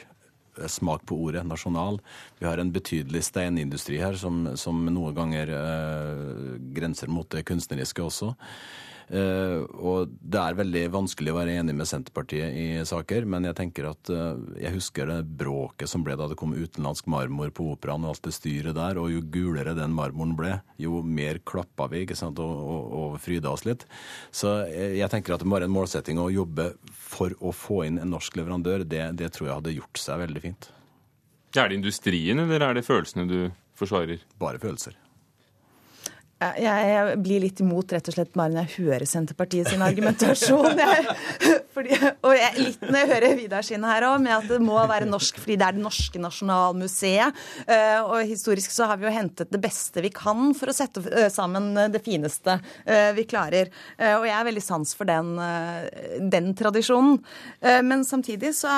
eh, 0.61 0.71
smak 0.71 1.03
på 1.11 1.19
ordet 1.19 1.43
nasjonal. 1.43 1.99
Vi 2.39 2.47
har 2.47 2.63
en 2.63 2.71
betydelig 2.71 3.25
steinindustri 3.27 3.99
her 3.99 4.15
som, 4.15 4.55
som 4.55 4.87
noen 4.87 5.19
ganger 5.19 5.51
eh, 5.51 6.57
grenser 6.79 7.11
mot 7.11 7.27
det 7.35 7.43
kunstneriske 7.51 8.07
også. 8.07 8.37
Eh, 9.09 9.61
og 9.85 10.13
det 10.21 10.41
er 10.41 10.57
veldig 10.57 10.83
vanskelig 10.95 11.33
å 11.33 11.37
være 11.37 11.57
enig 11.61 11.75
med 11.77 11.89
Senterpartiet 11.89 12.57
i 12.57 12.67
saker, 12.89 13.27
men 13.29 13.49
jeg 13.49 13.59
tenker 13.59 13.89
at 13.91 14.11
eh, 14.13 14.39
jeg 14.63 14.77
husker 14.79 15.11
det 15.11 15.19
bråket 15.41 15.91
som 15.91 16.05
ble 16.07 16.17
da 16.17 16.29
det 16.31 16.39
kom 16.41 16.55
utenlandsk 16.57 17.09
marmor 17.13 17.53
på 17.55 17.69
operaen 17.75 18.07
og 18.07 18.15
alt 18.15 18.29
det 18.29 18.35
styret 18.37 18.79
der, 18.79 19.01
og 19.01 19.13
jo 19.13 19.21
gulere 19.35 19.77
den 19.77 19.95
marmoren 19.97 20.37
ble, 20.39 20.55
jo 20.81 21.03
mer 21.05 21.43
klappa 21.45 21.89
vi 21.93 22.05
ikke 22.07 22.19
sant, 22.19 22.41
og, 22.41 22.65
og, 22.65 22.95
og 23.01 23.19
fryda 23.23 23.53
oss 23.53 23.67
litt. 23.69 23.85
Så 24.33 24.57
jeg, 24.71 24.97
jeg 25.03 25.13
tenker 25.13 25.37
at 25.37 25.45
det 25.45 25.51
må 25.51 25.59
være 25.59 25.69
en 25.69 25.77
målsetting 25.77 26.23
å 26.23 26.31
jobbe 26.33 26.73
for 26.95 27.37
å 27.45 27.53
få 27.55 27.85
inn 27.89 28.01
en 28.01 28.15
norsk 28.15 28.41
leverandør. 28.41 28.87
Det, 28.89 29.05
det 29.21 29.35
tror 29.35 29.51
jeg 29.51 29.59
hadde 29.61 29.77
gjort 29.77 30.01
seg 30.01 30.25
veldig 30.25 30.45
fint. 30.49 30.71
Er 31.55 31.71
det 31.71 31.79
industrien, 31.79 32.41
eller 32.43 32.65
er 32.67 32.81
det 32.81 32.87
følelsene 32.87 33.29
du 33.31 33.39
forsvarer? 33.79 34.25
Bare 34.41 34.59
følelser. 34.63 34.97
Jeg, 36.43 37.15
blir 37.23 37.45
litt 37.45 37.61
imot 37.63 37.93
rett 37.95 38.09
og 38.11 38.17
slett 38.17 38.33
bare 38.35 38.51
når 38.53 38.65
jeg 38.67 38.85
hører 38.85 39.07
Senterpartiet 39.09 39.71
sin 39.71 39.85
argumentasjon. 39.85 40.81
Jeg, 40.85 41.61
fordi, 41.75 41.95
og 42.27 42.35
jeg, 42.37 42.51
litt 42.59 42.83
når 42.83 42.99
jeg 42.99 43.11
hører 43.13 43.37
Vidar 43.39 43.67
sin 43.67 43.87
her 43.87 44.07
òg, 44.09 44.19
med 44.25 44.35
at 44.35 44.49
det 44.51 44.59
må 44.63 44.77
være 44.91 45.09
norsk 45.09 45.39
fordi 45.41 45.57
det 45.61 45.69
er 45.69 45.77
det 45.77 45.85
norske 45.85 46.21
nasjonalmuseet. 46.21 47.41
Eh, 47.65 48.01
og 48.03 48.27
historisk 48.29 48.75
så 48.75 48.91
har 48.91 49.01
vi 49.01 49.09
jo 49.09 49.15
hentet 49.15 49.53
det 49.55 49.63
beste 49.63 50.03
vi 50.05 50.11
kan 50.15 50.53
for 50.59 50.73
å 50.73 50.77
sette 50.77 51.05
eh, 51.13 51.31
sammen 51.33 51.71
det 51.95 52.03
fineste 52.05 52.59
eh, 52.85 53.13
vi 53.17 53.27
klarer. 53.31 53.71
Og 54.19 54.27
jeg 54.27 54.35
er 54.35 54.49
veldig 54.51 54.65
sans 54.65 54.95
for 54.97 55.09
den, 55.09 55.37
den 56.33 56.53
tradisjonen. 56.59 57.19
Men 57.87 58.05
samtidig 58.07 58.53
så 58.59 58.73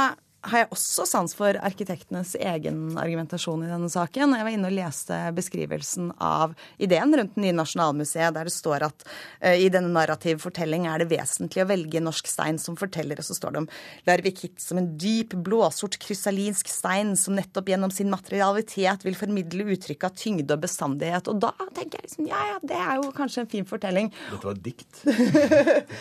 har 0.46 0.62
jeg 0.62 0.70
også 0.74 1.06
sans 1.08 1.34
for 1.36 1.58
arkitektenes 1.66 2.34
egen 2.38 2.96
argumentasjon 3.00 3.64
i 3.66 3.70
denne 3.70 3.90
saken. 3.92 4.34
Jeg 4.36 4.46
var 4.46 4.54
inne 4.54 4.70
og 4.70 4.76
leste 4.76 5.18
beskrivelsen 5.36 6.12
av 6.22 6.54
ideen 6.82 7.14
rundt 7.18 7.34
det 7.36 7.44
nye 7.44 7.56
Nasjonalmuseet, 7.56 8.34
der 8.36 8.48
det 8.48 8.54
står 8.54 8.86
at 8.88 9.06
uh, 9.06 9.54
i 9.56 9.68
denne 9.72 9.92
narrativ 9.94 10.40
fortelling 10.44 10.86
er 10.90 11.02
det 11.02 11.10
vesentlig 11.10 11.64
å 11.64 11.68
velge 11.70 12.02
norsk 12.02 12.30
stein 12.30 12.60
som 12.62 12.78
forteller, 12.78 13.18
og 13.18 13.26
så 13.26 13.36
står 13.36 13.54
det 13.54 13.62
om 13.64 13.68
Larvik 14.08 14.44
hit 14.44 14.62
som 14.62 14.80
en 14.80 14.92
dyp, 15.00 15.34
blåsort, 15.46 15.98
krystallinsk 16.02 16.70
stein 16.70 17.14
som 17.18 17.36
nettopp 17.38 17.72
gjennom 17.72 17.94
sin 17.94 18.12
materialitet 18.12 19.06
vil 19.06 19.18
formidle 19.18 19.68
uttrykk 19.76 20.08
av 20.08 20.16
tyngde 20.18 20.56
og 20.56 20.64
bestandighet. 20.64 21.30
Og 21.32 21.42
da 21.42 21.52
tenker 21.76 21.98
jeg 21.98 22.08
liksom, 22.08 22.30
ja 22.30 22.42
ja, 22.52 22.58
det 22.62 22.78
er 22.78 23.00
jo 23.00 23.12
kanskje 23.16 23.44
en 23.44 23.50
fin 23.50 23.66
fortelling. 23.68 24.12
Dette 24.30 24.50
var 24.50 24.60
dikt. 24.62 25.02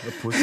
Det 0.06 0.12
var. 0.22 0.36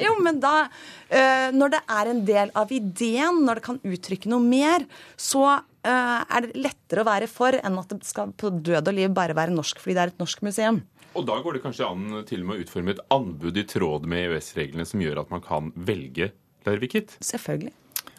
Jo, 0.00 0.12
men 0.22 0.38
da, 0.40 0.66
uh, 1.10 1.48
når 1.54 1.72
det 1.74 1.80
er 1.98 2.10
en 2.10 2.20
del 2.26 2.50
av 2.56 2.72
ideen, 2.72 3.25
når 3.34 3.58
det 3.58 3.66
kan 3.66 3.80
uttrykke 3.82 4.30
noe 4.32 4.44
mer, 4.44 4.86
så 5.18 5.44
eh, 5.56 6.20
er 6.22 6.46
det 6.46 6.66
lettere 6.68 7.02
å 7.02 7.08
være 7.08 7.30
for 7.30 7.56
enn 7.58 7.80
at 7.82 7.94
det 7.94 8.08
skal 8.08 8.34
på 8.36 8.52
død 8.54 8.92
og 8.92 8.98
liv 8.98 9.14
bare 9.16 9.36
være 9.36 9.54
norsk 9.54 9.82
fordi 9.82 9.96
det 9.96 10.04
er 10.04 10.14
et 10.14 10.22
norsk 10.22 10.44
museum. 10.46 10.82
Og 11.16 11.24
da 11.24 11.38
går 11.40 11.56
det 11.56 11.64
kanskje 11.64 11.88
an 11.88 12.20
til 12.28 12.42
og 12.44 12.50
med 12.50 12.58
å 12.58 12.66
utforme 12.66 12.92
et 12.92 13.02
anbud 13.14 13.56
i 13.56 13.64
tråd 13.68 14.04
med 14.10 14.26
EØS-reglene 14.28 14.84
som 14.88 15.00
gjør 15.00 15.22
at 15.24 15.32
man 15.32 15.44
kan 15.44 15.72
velge 15.74 16.34
Larvikit? 16.66 17.16
Selvfølgelig. 17.24 17.72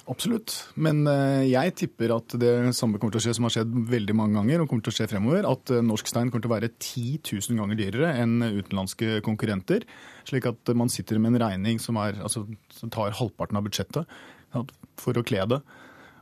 Absolutt. 0.08 0.54
Men 0.80 1.02
eh, 1.12 1.50
jeg 1.50 1.74
tipper 1.82 2.14
at 2.16 2.32
det 2.40 2.52
samme 2.78 2.96
kommer 3.00 3.18
til 3.18 3.20
å 3.20 3.26
skje 3.26 3.34
som 3.36 3.48
har 3.48 3.54
skjedd 3.58 3.74
veldig 3.92 4.16
mange 4.16 4.40
ganger, 4.40 4.64
og 4.64 4.72
kommer 4.72 4.86
til 4.86 4.94
å 4.94 4.98
skje 5.02 5.10
fremover, 5.12 5.48
at 5.50 5.74
eh, 5.76 5.84
norsk 5.84 6.08
stein 6.08 6.32
kommer 6.32 6.46
til 6.46 6.52
å 6.52 6.56
være 6.56 6.72
10 6.72 7.20
000 7.28 7.60
ganger 7.60 7.80
dyrere 7.82 8.14
enn 8.24 8.38
utenlandske 8.46 9.20
konkurrenter. 9.26 9.84
Slik 10.28 10.48
at 10.48 10.72
man 10.80 10.92
sitter 10.94 11.20
med 11.20 11.36
en 11.36 11.42
regning 11.44 11.84
som, 11.84 12.00
er, 12.00 12.22
altså, 12.24 12.46
tar 12.94 13.18
halvparten 13.20 13.60
av 13.60 13.68
budsjettet 13.68 14.18
for 14.98 15.20
å 15.20 15.26
kle 15.28 15.46
det. 15.54 15.62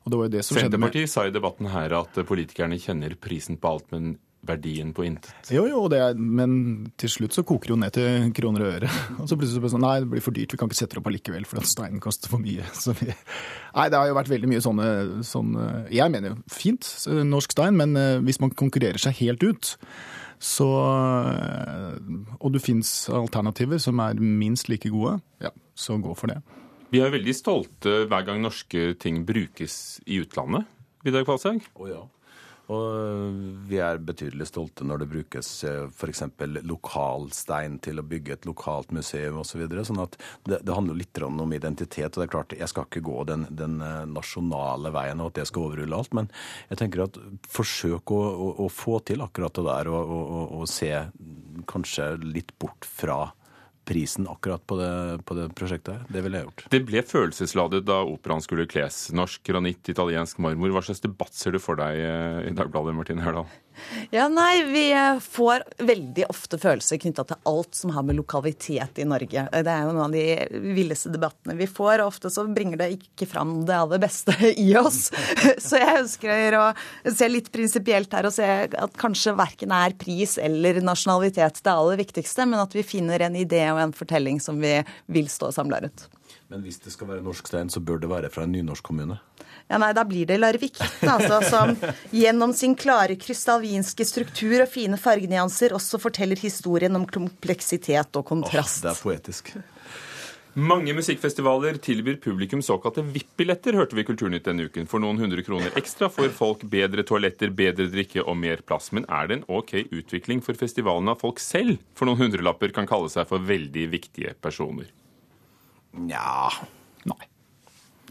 Og 0.06 0.12
det 0.12 0.20
var 0.20 0.28
jo 0.28 0.34
det 0.36 0.44
som 0.46 0.54
skjedde 0.54 0.78
med 0.78 0.94
Senterpartiet 0.94 1.12
sa 1.12 1.26
i 1.26 1.34
debatten 1.34 1.72
her 1.74 1.98
at 1.98 2.18
politikerne 2.30 2.78
kjenner 2.82 3.16
prisen 3.18 3.58
på 3.58 3.72
alt, 3.74 3.88
men 3.94 4.16
verdien 4.46 4.92
på 4.94 5.06
intet. 5.08 5.34
Jo, 5.50 5.66
jo, 5.70 5.86
det 5.92 6.00
er, 6.02 6.18
men 6.18 6.92
til 7.02 7.12
slutt 7.12 7.36
så 7.36 7.44
koker 7.48 7.72
det 7.72 7.74
jo 7.74 7.78
ned 7.82 7.96
til 7.96 8.34
kroner 8.38 8.66
og 8.66 8.74
øre. 8.78 8.92
Og 9.20 9.30
så 9.30 9.38
plutselig 9.38 9.58
så 9.58 9.64
bare 9.64 9.74
sånn, 9.74 9.86
nei, 9.86 9.96
det 10.04 10.12
blir 10.12 10.26
for 10.26 10.38
dyrt, 10.38 10.54
vi 10.54 10.60
kan 10.62 10.70
ikke 10.70 10.78
sette 10.78 10.94
det 10.96 11.02
opp 11.02 11.10
allikevel, 11.12 11.48
for 11.50 11.66
steinen 11.66 12.04
koster 12.04 12.32
for 12.32 12.44
mye. 12.44 12.66
Så 12.84 12.96
vi, 13.00 13.10
nei, 13.10 13.88
det 13.90 14.00
har 14.00 14.12
jo 14.12 14.18
vært 14.20 14.34
veldig 14.34 14.52
mye 14.52 14.66
sånne, 14.66 14.90
sånne 15.26 15.70
Jeg 15.94 16.14
mener 16.14 16.34
jo 16.34 16.38
fint, 16.52 16.92
norsk 17.26 17.56
stein, 17.56 17.80
men 17.80 17.98
eh, 18.00 18.20
hvis 18.26 18.42
man 18.44 18.54
konkurrerer 18.54 19.02
seg 19.02 19.18
helt 19.24 19.46
ut, 19.46 19.74
så 20.46 20.68
eh, 21.32 21.96
Og 22.42 22.52
det 22.54 22.62
fins 22.62 22.92
alternativer 23.10 23.80
som 23.82 24.02
er 24.04 24.20
minst 24.20 24.70
like 24.70 24.92
gode, 24.94 25.18
ja, 25.42 25.54
så 25.74 25.98
gå 26.02 26.14
for 26.18 26.30
det. 26.34 26.42
Vi 26.96 27.02
er 27.04 27.12
veldig 27.12 27.34
stolte 27.36 28.06
hver 28.08 28.24
gang 28.24 28.38
norske 28.40 28.94
ting 29.04 29.26
brukes 29.28 29.98
i 30.08 30.22
utlandet. 30.24 30.64
Vidar 31.04 31.26
Kvalshaug? 31.28 31.66
Å 31.76 31.88
ja. 31.90 32.04
Og 32.72 33.42
vi 33.68 33.82
er 33.84 34.00
betydelig 34.02 34.48
stolte 34.48 34.88
når 34.88 35.04
det 35.04 35.10
brukes 35.12 35.50
f.eks. 35.68 36.24
lokalstein 36.64 37.76
til 37.84 38.00
å 38.00 38.06
bygge 38.08 38.38
et 38.38 38.48
lokalt 38.48 38.96
museum 38.96 39.42
osv. 39.44 39.52
Så 39.52 39.60
videre. 39.60 39.84
sånn 39.86 40.02
at 40.06 40.16
det, 40.48 40.62
det 40.64 40.74
handler 40.74 40.98
litt 41.02 41.20
om 41.28 41.54
identitet. 41.54 42.16
og 42.16 42.24
det 42.24 42.30
er 42.30 42.34
klart, 42.38 42.56
Jeg 42.58 42.72
skal 42.72 42.88
ikke 42.88 43.04
gå 43.12 43.28
den, 43.28 43.46
den 43.52 43.78
nasjonale 44.16 44.96
veien 44.96 45.20
og 45.20 45.34
at 45.34 45.42
det 45.42 45.50
skal 45.52 45.68
overrulle 45.68 46.00
alt, 46.00 46.16
men 46.16 46.32
jeg 46.72 46.80
tenker 46.80 47.06
at 47.10 47.20
forsøk 47.44 48.16
å, 48.16 48.24
å, 48.24 48.52
å 48.66 48.72
få 48.72 49.02
til 49.04 49.22
akkurat 49.26 49.60
det 49.60 49.68
der 49.68 49.92
og, 49.92 50.16
og, 50.16 50.36
og, 50.40 50.60
og 50.62 50.70
se 50.72 50.94
kanskje 51.68 52.14
litt 52.24 52.56
bort 52.62 52.88
fra 52.88 53.26
prisen 53.86 54.28
akkurat 54.30 54.64
på 54.68 54.78
det, 54.80 54.92
på 55.26 55.38
det 55.38 55.50
prosjektet 55.58 55.94
her. 55.94 56.08
Det 56.12 56.24
ville 56.26 56.42
jeg 56.42 56.50
gjort. 56.50 56.66
Det 56.74 56.82
ble 56.88 57.04
følelsesladet 57.06 57.84
da 57.88 58.02
operaen 58.10 58.44
skulle 58.44 58.68
kles. 58.70 59.06
Norsk 59.16 59.44
granitt, 59.48 59.86
italiensk 59.92 60.42
marmor. 60.44 60.74
Hva 60.74 60.84
slags 60.86 61.04
debatt 61.06 61.38
ser 61.38 61.56
du 61.56 61.62
for 61.62 61.80
deg 61.80 62.02
eh, 62.02 62.42
i 62.50 62.56
Dagbladet, 62.58 62.96
Martin 62.98 63.24
Hørdal? 63.24 63.48
Ja, 64.14 64.28
nei, 64.32 64.64
Vi 64.66 64.86
får 65.22 65.64
veldig 65.84 66.28
ofte 66.30 66.60
følelser 66.62 67.00
knytta 67.02 67.26
til 67.28 67.40
alt 67.50 67.76
som 67.78 67.94
har 67.96 68.06
med 68.08 68.18
lokalitet 68.20 69.00
i 69.02 69.08
Norge. 69.08 69.46
Det 69.52 69.72
er 69.72 69.86
jo 69.86 69.94
noen 69.94 70.06
av 70.08 70.16
de 70.16 70.72
villeste 70.76 71.12
debattene 71.14 71.58
vi 71.60 71.68
får, 71.70 72.02
og 72.02 72.14
ofte 72.14 72.32
så 72.34 72.46
bringer 72.48 72.82
det 72.82 72.92
ikke 72.96 73.28
fram 73.30 73.58
det 73.68 73.78
aller 73.78 74.02
beste 74.02 74.36
i 74.66 74.70
oss. 74.80 75.10
Så 75.66 75.80
jeg 75.82 76.02
ønsker 76.04 76.58
å 76.60 76.66
se 77.12 77.30
litt 77.30 77.52
prinsipielt 77.54 78.14
her 78.16 78.28
og 78.28 78.36
se 78.36 78.48
at 78.68 79.00
kanskje 79.00 79.36
verken 79.38 79.74
er 79.76 79.96
pris 80.00 80.38
eller 80.42 80.82
nasjonalitet 80.84 81.62
det 81.64 81.74
aller 81.74 82.00
viktigste, 82.02 82.48
men 82.50 82.62
at 82.62 82.76
vi 82.76 82.86
finner 82.86 83.28
en 83.28 83.38
idé 83.40 83.64
og 83.72 83.82
en 83.82 83.96
fortelling 83.96 84.42
som 84.44 84.60
vi 84.62 84.78
vil 85.12 85.30
stå 85.32 85.52
samla 85.56 85.82
rundt. 85.86 86.08
Men 86.48 86.62
hvis 86.66 86.80
det 86.84 86.94
skal 86.94 87.10
være 87.10 87.26
norsk 87.26 87.48
stein, 87.50 87.72
så 87.74 87.82
bør 87.82 88.02
det 88.04 88.12
være 88.12 88.30
fra 88.34 88.46
en 88.46 88.54
nynorsk 88.54 88.86
kommune. 88.86 89.18
Ja, 89.68 89.80
nei, 89.82 89.94
Da 89.98 90.04
blir 90.06 90.28
det 90.30 90.38
Larvik, 90.38 90.78
altså, 91.02 91.40
som 91.50 91.76
gjennom 92.14 92.54
sin 92.54 92.76
klare 92.78 93.18
krystallvinske 93.18 94.06
struktur 94.06 94.60
og 94.62 94.70
fine 94.70 95.00
fargenyanser 95.02 95.74
også 95.74 96.00
forteller 96.02 96.38
historien 96.38 96.96
om 96.98 97.08
kompleksitet 97.10 98.20
og 98.20 98.28
kontrast. 98.30 98.84
Åh, 98.84 98.90
det 98.90 98.94
er 98.94 99.02
poetisk. 99.02 99.56
Mange 100.56 100.94
musikkfestivaler 100.96 101.76
tilbyr 101.84 102.16
publikum 102.24 102.62
såkalte 102.64 103.02
VIP-billetter, 103.04 103.76
hørte 103.76 103.98
vi 103.98 104.06
i 104.06 104.08
Kulturnytt 104.08 104.46
denne 104.48 104.70
uken. 104.70 104.86
For 104.88 105.04
noen 105.04 105.20
hundre 105.20 105.44
kroner 105.44 105.74
ekstra 105.76 106.08
får 106.08 106.30
folk 106.38 106.64
bedre 106.72 107.04
toaletter, 107.04 107.52
bedre 107.52 107.90
drikke 107.92 108.24
og 108.24 108.38
mer 108.40 108.64
plass. 108.64 108.94
Men 108.96 109.04
er 109.12 109.28
det 109.28 109.40
en 109.42 109.44
OK 109.52 109.74
utvikling 109.84 110.40
for 110.46 110.56
festivalen 110.56 111.12
at 111.12 111.20
folk 111.20 111.44
selv 111.44 111.82
for 111.92 112.08
noen 112.08 112.22
hundrelapper 112.22 112.72
kan 112.78 112.88
kalle 112.88 113.12
seg 113.12 113.28
for 113.28 113.44
veldig 113.44 113.90
viktige 113.98 114.32
personer? 114.40 114.88
Nja 115.96 116.54
Nei. 117.04 117.28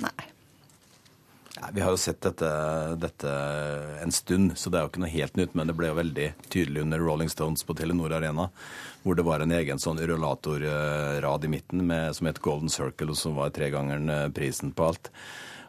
Nei. 0.05 0.34
Vi 1.73 1.81
har 1.81 1.95
jo 1.95 2.01
sett 2.01 2.21
dette, 2.21 2.49
dette 3.01 3.31
en 4.03 4.13
stund, 4.13 4.53
så 4.59 4.71
det 4.71 4.79
er 4.79 4.85
jo 4.85 4.91
ikke 4.93 5.05
noe 5.05 5.13
helt 5.15 5.39
nytt. 5.39 5.55
Men 5.57 5.71
det 5.71 5.77
ble 5.79 5.89
jo 5.91 6.01
veldig 6.01 6.29
tydelig 6.53 6.85
under 6.85 7.01
Rolling 7.01 7.31
Stones 7.33 7.65
på 7.65 7.77
Telenor 7.79 8.13
Arena, 8.17 8.51
hvor 9.03 9.17
det 9.17 9.25
var 9.27 9.45
en 9.45 9.55
egen 9.55 9.81
sånn 9.81 10.03
rullatorrad 10.03 11.47
i 11.47 11.53
midten 11.57 11.87
med, 11.89 12.13
som 12.17 12.29
het 12.29 12.43
Golden 12.45 12.73
Circle, 12.73 13.13
og 13.15 13.21
som 13.21 13.39
var 13.39 13.55
tregangeren 13.57 14.35
prisen 14.37 14.75
på 14.77 14.91
alt. 14.91 15.11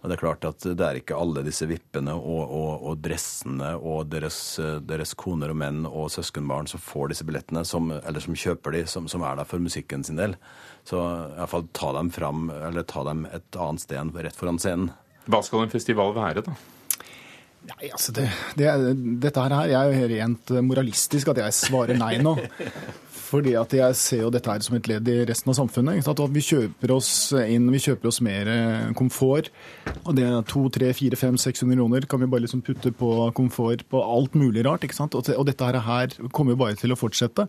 Og 0.05 0.11
det 0.11 0.19
er 0.19 0.21
klart 0.21 0.45
at 0.45 0.65
det 0.77 0.85
er 0.85 0.97
ikke 0.99 1.17
alle 1.17 1.41
disse 1.41 1.65
vippene 1.65 2.13
og, 2.13 2.51
og, 2.53 2.83
og 2.91 2.99
dressene 3.01 3.71
og 3.79 4.11
deres, 4.11 4.37
deres, 4.85 5.15
koner 5.17 5.49
og 5.49 5.57
menn 5.57 5.79
og 5.89 6.11
søskenbarn 6.13 6.69
som 6.69 6.83
får 6.83 7.09
disse 7.09 7.25
billettene, 7.25 7.63
som, 7.65 7.89
eller 7.89 8.21
som 8.21 8.37
kjøper 8.37 8.75
de, 8.75 8.83
som, 8.91 9.07
som 9.09 9.25
er 9.25 9.39
der 9.39 9.49
for 9.49 9.63
musikken 9.63 10.05
sin 10.05 10.21
del. 10.21 10.37
Så 10.85 11.01
iallfall 11.01 11.65
ta 11.73 11.89
dem 11.97 12.13
fram, 12.13 12.51
eller 12.53 12.85
ta 12.85 13.01
dem 13.09 13.25
et 13.33 13.57
annet 13.57 13.81
sted 13.81 13.97
enn 14.03 14.13
rett 14.13 14.37
foran 14.37 14.61
scenen. 14.61 14.93
Hva 15.25 15.41
skal 15.45 15.65
en 15.65 15.73
festival 15.73 16.13
være, 16.15 16.45
da? 16.45 16.55
Nei, 17.65 17.87
altså 17.89 18.13
det, 18.13 18.27
det, 18.59 18.67
Dette 19.23 19.41
her 19.41 19.71
er 19.73 19.89
jo 19.89 20.09
rent 20.11 20.53
moralistisk 20.67 21.31
at 21.33 21.41
jeg 21.41 21.57
svarer 21.57 21.97
nei 21.97 22.17
nå. 22.21 22.37
Fordi 23.25 23.55
at 23.57 23.73
jeg 23.73 23.97
ser 23.97 24.21
jo 24.21 24.29
dette 24.33 24.51
her 24.51 24.61
som 24.63 24.75
et 24.77 24.87
ledd 24.89 25.07
i 25.09 25.15
resten 25.27 25.49
av 25.51 25.57
samfunnet. 25.57 26.05
At 26.07 26.21
vi 26.31 26.43
kjøper 26.45 26.93
oss 26.93 27.09
inn, 27.41 27.65
vi 27.73 27.81
kjøper 27.81 28.11
oss 28.11 28.21
mer 28.23 28.51
eh, 28.51 28.91
komfort. 28.97 29.49
Og 30.03 30.13
det 30.15 30.27
er 30.27 30.45
200-600 30.45 31.65
millioner 31.67 32.05
kan 32.09 32.21
vi 32.21 32.29
bare 32.29 32.45
liksom 32.45 32.61
putte 32.65 32.93
på 32.95 33.09
komfort 33.35 33.81
på 33.89 34.03
alt 34.03 34.37
mulig 34.37 34.63
rart. 34.67 34.85
ikke 34.85 34.97
sant? 34.97 35.17
Og, 35.17 35.25
og 35.33 35.49
dette 35.49 35.71
her 35.89 36.15
kommer 36.29 36.53
jo 36.53 36.61
bare 36.61 36.77
til 36.79 36.93
å 36.93 36.99
fortsette. 36.99 37.47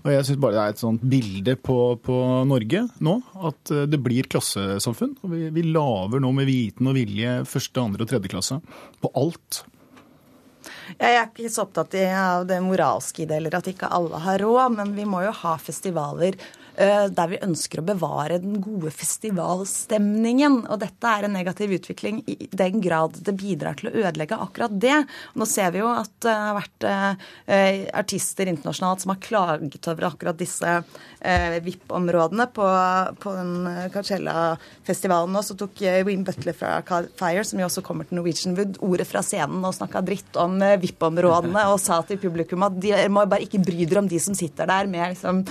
Og 0.00 0.08
jeg 0.14 0.26
syns 0.26 0.40
bare 0.40 0.56
det 0.56 0.62
er 0.62 0.74
et 0.74 0.80
sånt 0.80 1.02
bilde 1.12 1.56
på, 1.60 1.76
på, 2.00 2.20
Norge 2.48 2.86
nå, 3.04 3.16
at 3.50 3.72
eh, 3.74 3.88
det 3.90 4.00
blir 4.00 4.28
klassesamfunn. 4.32 5.18
Og 5.24 5.34
vi, 5.34 5.42
vi 5.52 5.66
laver 5.68 6.22
nå 6.22 6.32
med 6.36 6.48
viten 6.48 6.88
og 6.88 6.96
vilje 6.96 7.40
første, 7.48 7.84
andre 7.84 8.06
og 8.06 8.12
tredje 8.12 8.32
klasse 8.32 8.60
på 9.02 9.12
alt. 9.20 9.62
Jeg 11.00 11.16
er 11.16 11.28
ikke 11.28 11.52
så 11.52 11.64
opptatt 11.66 11.94
av 12.12 12.46
det 12.48 12.58
moralske 12.64 13.24
i 13.24 13.28
det, 13.28 13.38
eller 13.40 13.56
at 13.56 13.68
ikke 13.70 13.88
alle 13.92 14.20
har 14.24 14.40
råd, 14.42 14.76
men 14.76 14.96
vi 14.96 15.06
må 15.08 15.22
jo 15.24 15.36
ha 15.42 15.54
festivaler 15.60 16.36
der 16.80 17.28
vi 17.28 17.40
ønsker 17.44 17.82
å 17.82 17.84
bevare 17.84 18.38
den 18.40 18.56
gode 18.62 18.90
festivalstemningen. 18.94 20.62
Og 20.72 20.80
dette 20.80 21.10
er 21.10 21.26
en 21.26 21.34
negativ 21.36 21.74
utvikling 21.76 22.22
i 22.30 22.48
den 22.50 22.80
grad 22.80 23.18
det 23.20 23.34
bidrar 23.36 23.76
til 23.78 23.90
å 23.90 23.94
ødelegge 24.06 24.38
akkurat 24.40 24.74
det. 24.80 24.96
Nå 25.38 25.48
ser 25.48 25.74
vi 25.74 25.82
jo 25.82 25.90
at 25.92 26.12
det 26.24 26.34
har 26.34 26.56
vært 26.56 26.86
eh, 26.88 27.84
artister 27.96 28.50
internasjonalt 28.50 29.04
som 29.04 29.14
har 29.14 29.20
klaget 29.24 29.88
over 29.90 30.08
akkurat 30.10 30.38
disse 30.38 30.76
eh, 31.20 31.58
VIP-områdene 31.64 32.48
på, 32.54 32.68
på 33.22 33.34
den 33.36 33.52
Coachella-festivalen 33.94 35.34
nå. 35.34 35.44
Så 35.44 35.56
tok 35.60 35.82
Ween 36.06 36.24
Butler 36.26 36.56
fra 36.56 36.78
Fire, 37.18 37.44
som 37.46 37.60
jo 37.60 37.68
også 37.68 37.84
kommer 37.86 38.08
til 38.08 38.20
Norwegian 38.20 38.56
Wood, 38.58 38.80
ordet 38.84 39.08
fra 39.08 39.24
scenen 39.26 39.64
og 39.66 39.76
snakka 39.76 40.04
dritt 40.06 40.38
om 40.40 40.58
VIP-områdene 40.82 41.66
og 41.72 41.80
sa 41.82 42.00
til 42.06 42.20
publikum 42.22 42.66
at 42.66 42.76
de 42.80 42.94
må 43.12 43.24
bare 43.28 43.46
ikke 43.46 43.62
bry 43.64 43.84
dere 43.84 44.04
om 44.04 44.10
de 44.10 44.20
som 44.22 44.36
sitter 44.36 44.68
der 44.70 44.88
med 44.90 45.14
liksom, 45.14 45.42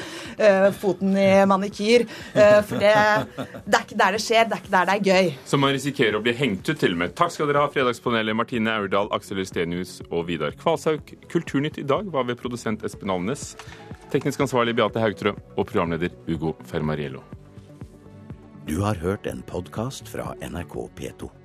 foten 0.79 1.18
i 1.19 1.45
manikyr. 1.49 2.05
Eh, 2.33 2.59
for 2.65 2.81
det, 2.81 2.93
det, 3.65 3.75
er 3.75 3.85
ikke 3.85 3.99
der 4.01 4.17
det 4.17 4.21
skjer, 4.23 4.49
det 4.49 4.57
er 4.57 4.63
ikke 4.63 4.73
der 4.75 4.89
det 4.89 4.95
er 4.95 5.07
gøy. 5.09 5.31
Så 5.51 5.59
man 5.61 5.73
risikerer 5.75 6.19
å 6.19 6.23
bli 6.25 6.35
hengt 6.39 6.69
ut 6.69 6.79
til 6.81 6.95
og 6.95 7.01
med. 7.03 7.15
Takk 7.19 7.35
skal 7.35 7.51
dere 7.51 7.63
ha, 7.65 7.71
Fredagspanelet 7.73 8.37
Martine 8.37 8.75
Aurdal, 8.79 9.11
Aksel 9.15 9.41
Stenius 9.47 9.99
og 10.09 10.27
Vidar 10.29 10.55
Kvalshaug. 10.59 11.15
Kulturnytt 11.31 11.81
i 11.81 11.87
dag 11.87 12.09
var 12.13 12.27
ved 12.29 12.39
produsent 12.41 12.85
Espen 12.87 13.13
Alnes, 13.13 13.51
teknisk 14.13 14.45
ansvarlig 14.47 14.77
Beate 14.79 15.03
Haugtrø 15.03 15.35
og 15.55 15.65
programleder 15.65 16.15
Ugo 16.29 16.55
Fermariello. 16.69 17.23
Du 18.69 18.81
har 18.83 18.99
hørt 19.01 19.25
en 19.25 19.41
podkast 19.41 20.09
fra 20.11 20.35
NRK 20.45 20.75
P2. 20.99 21.38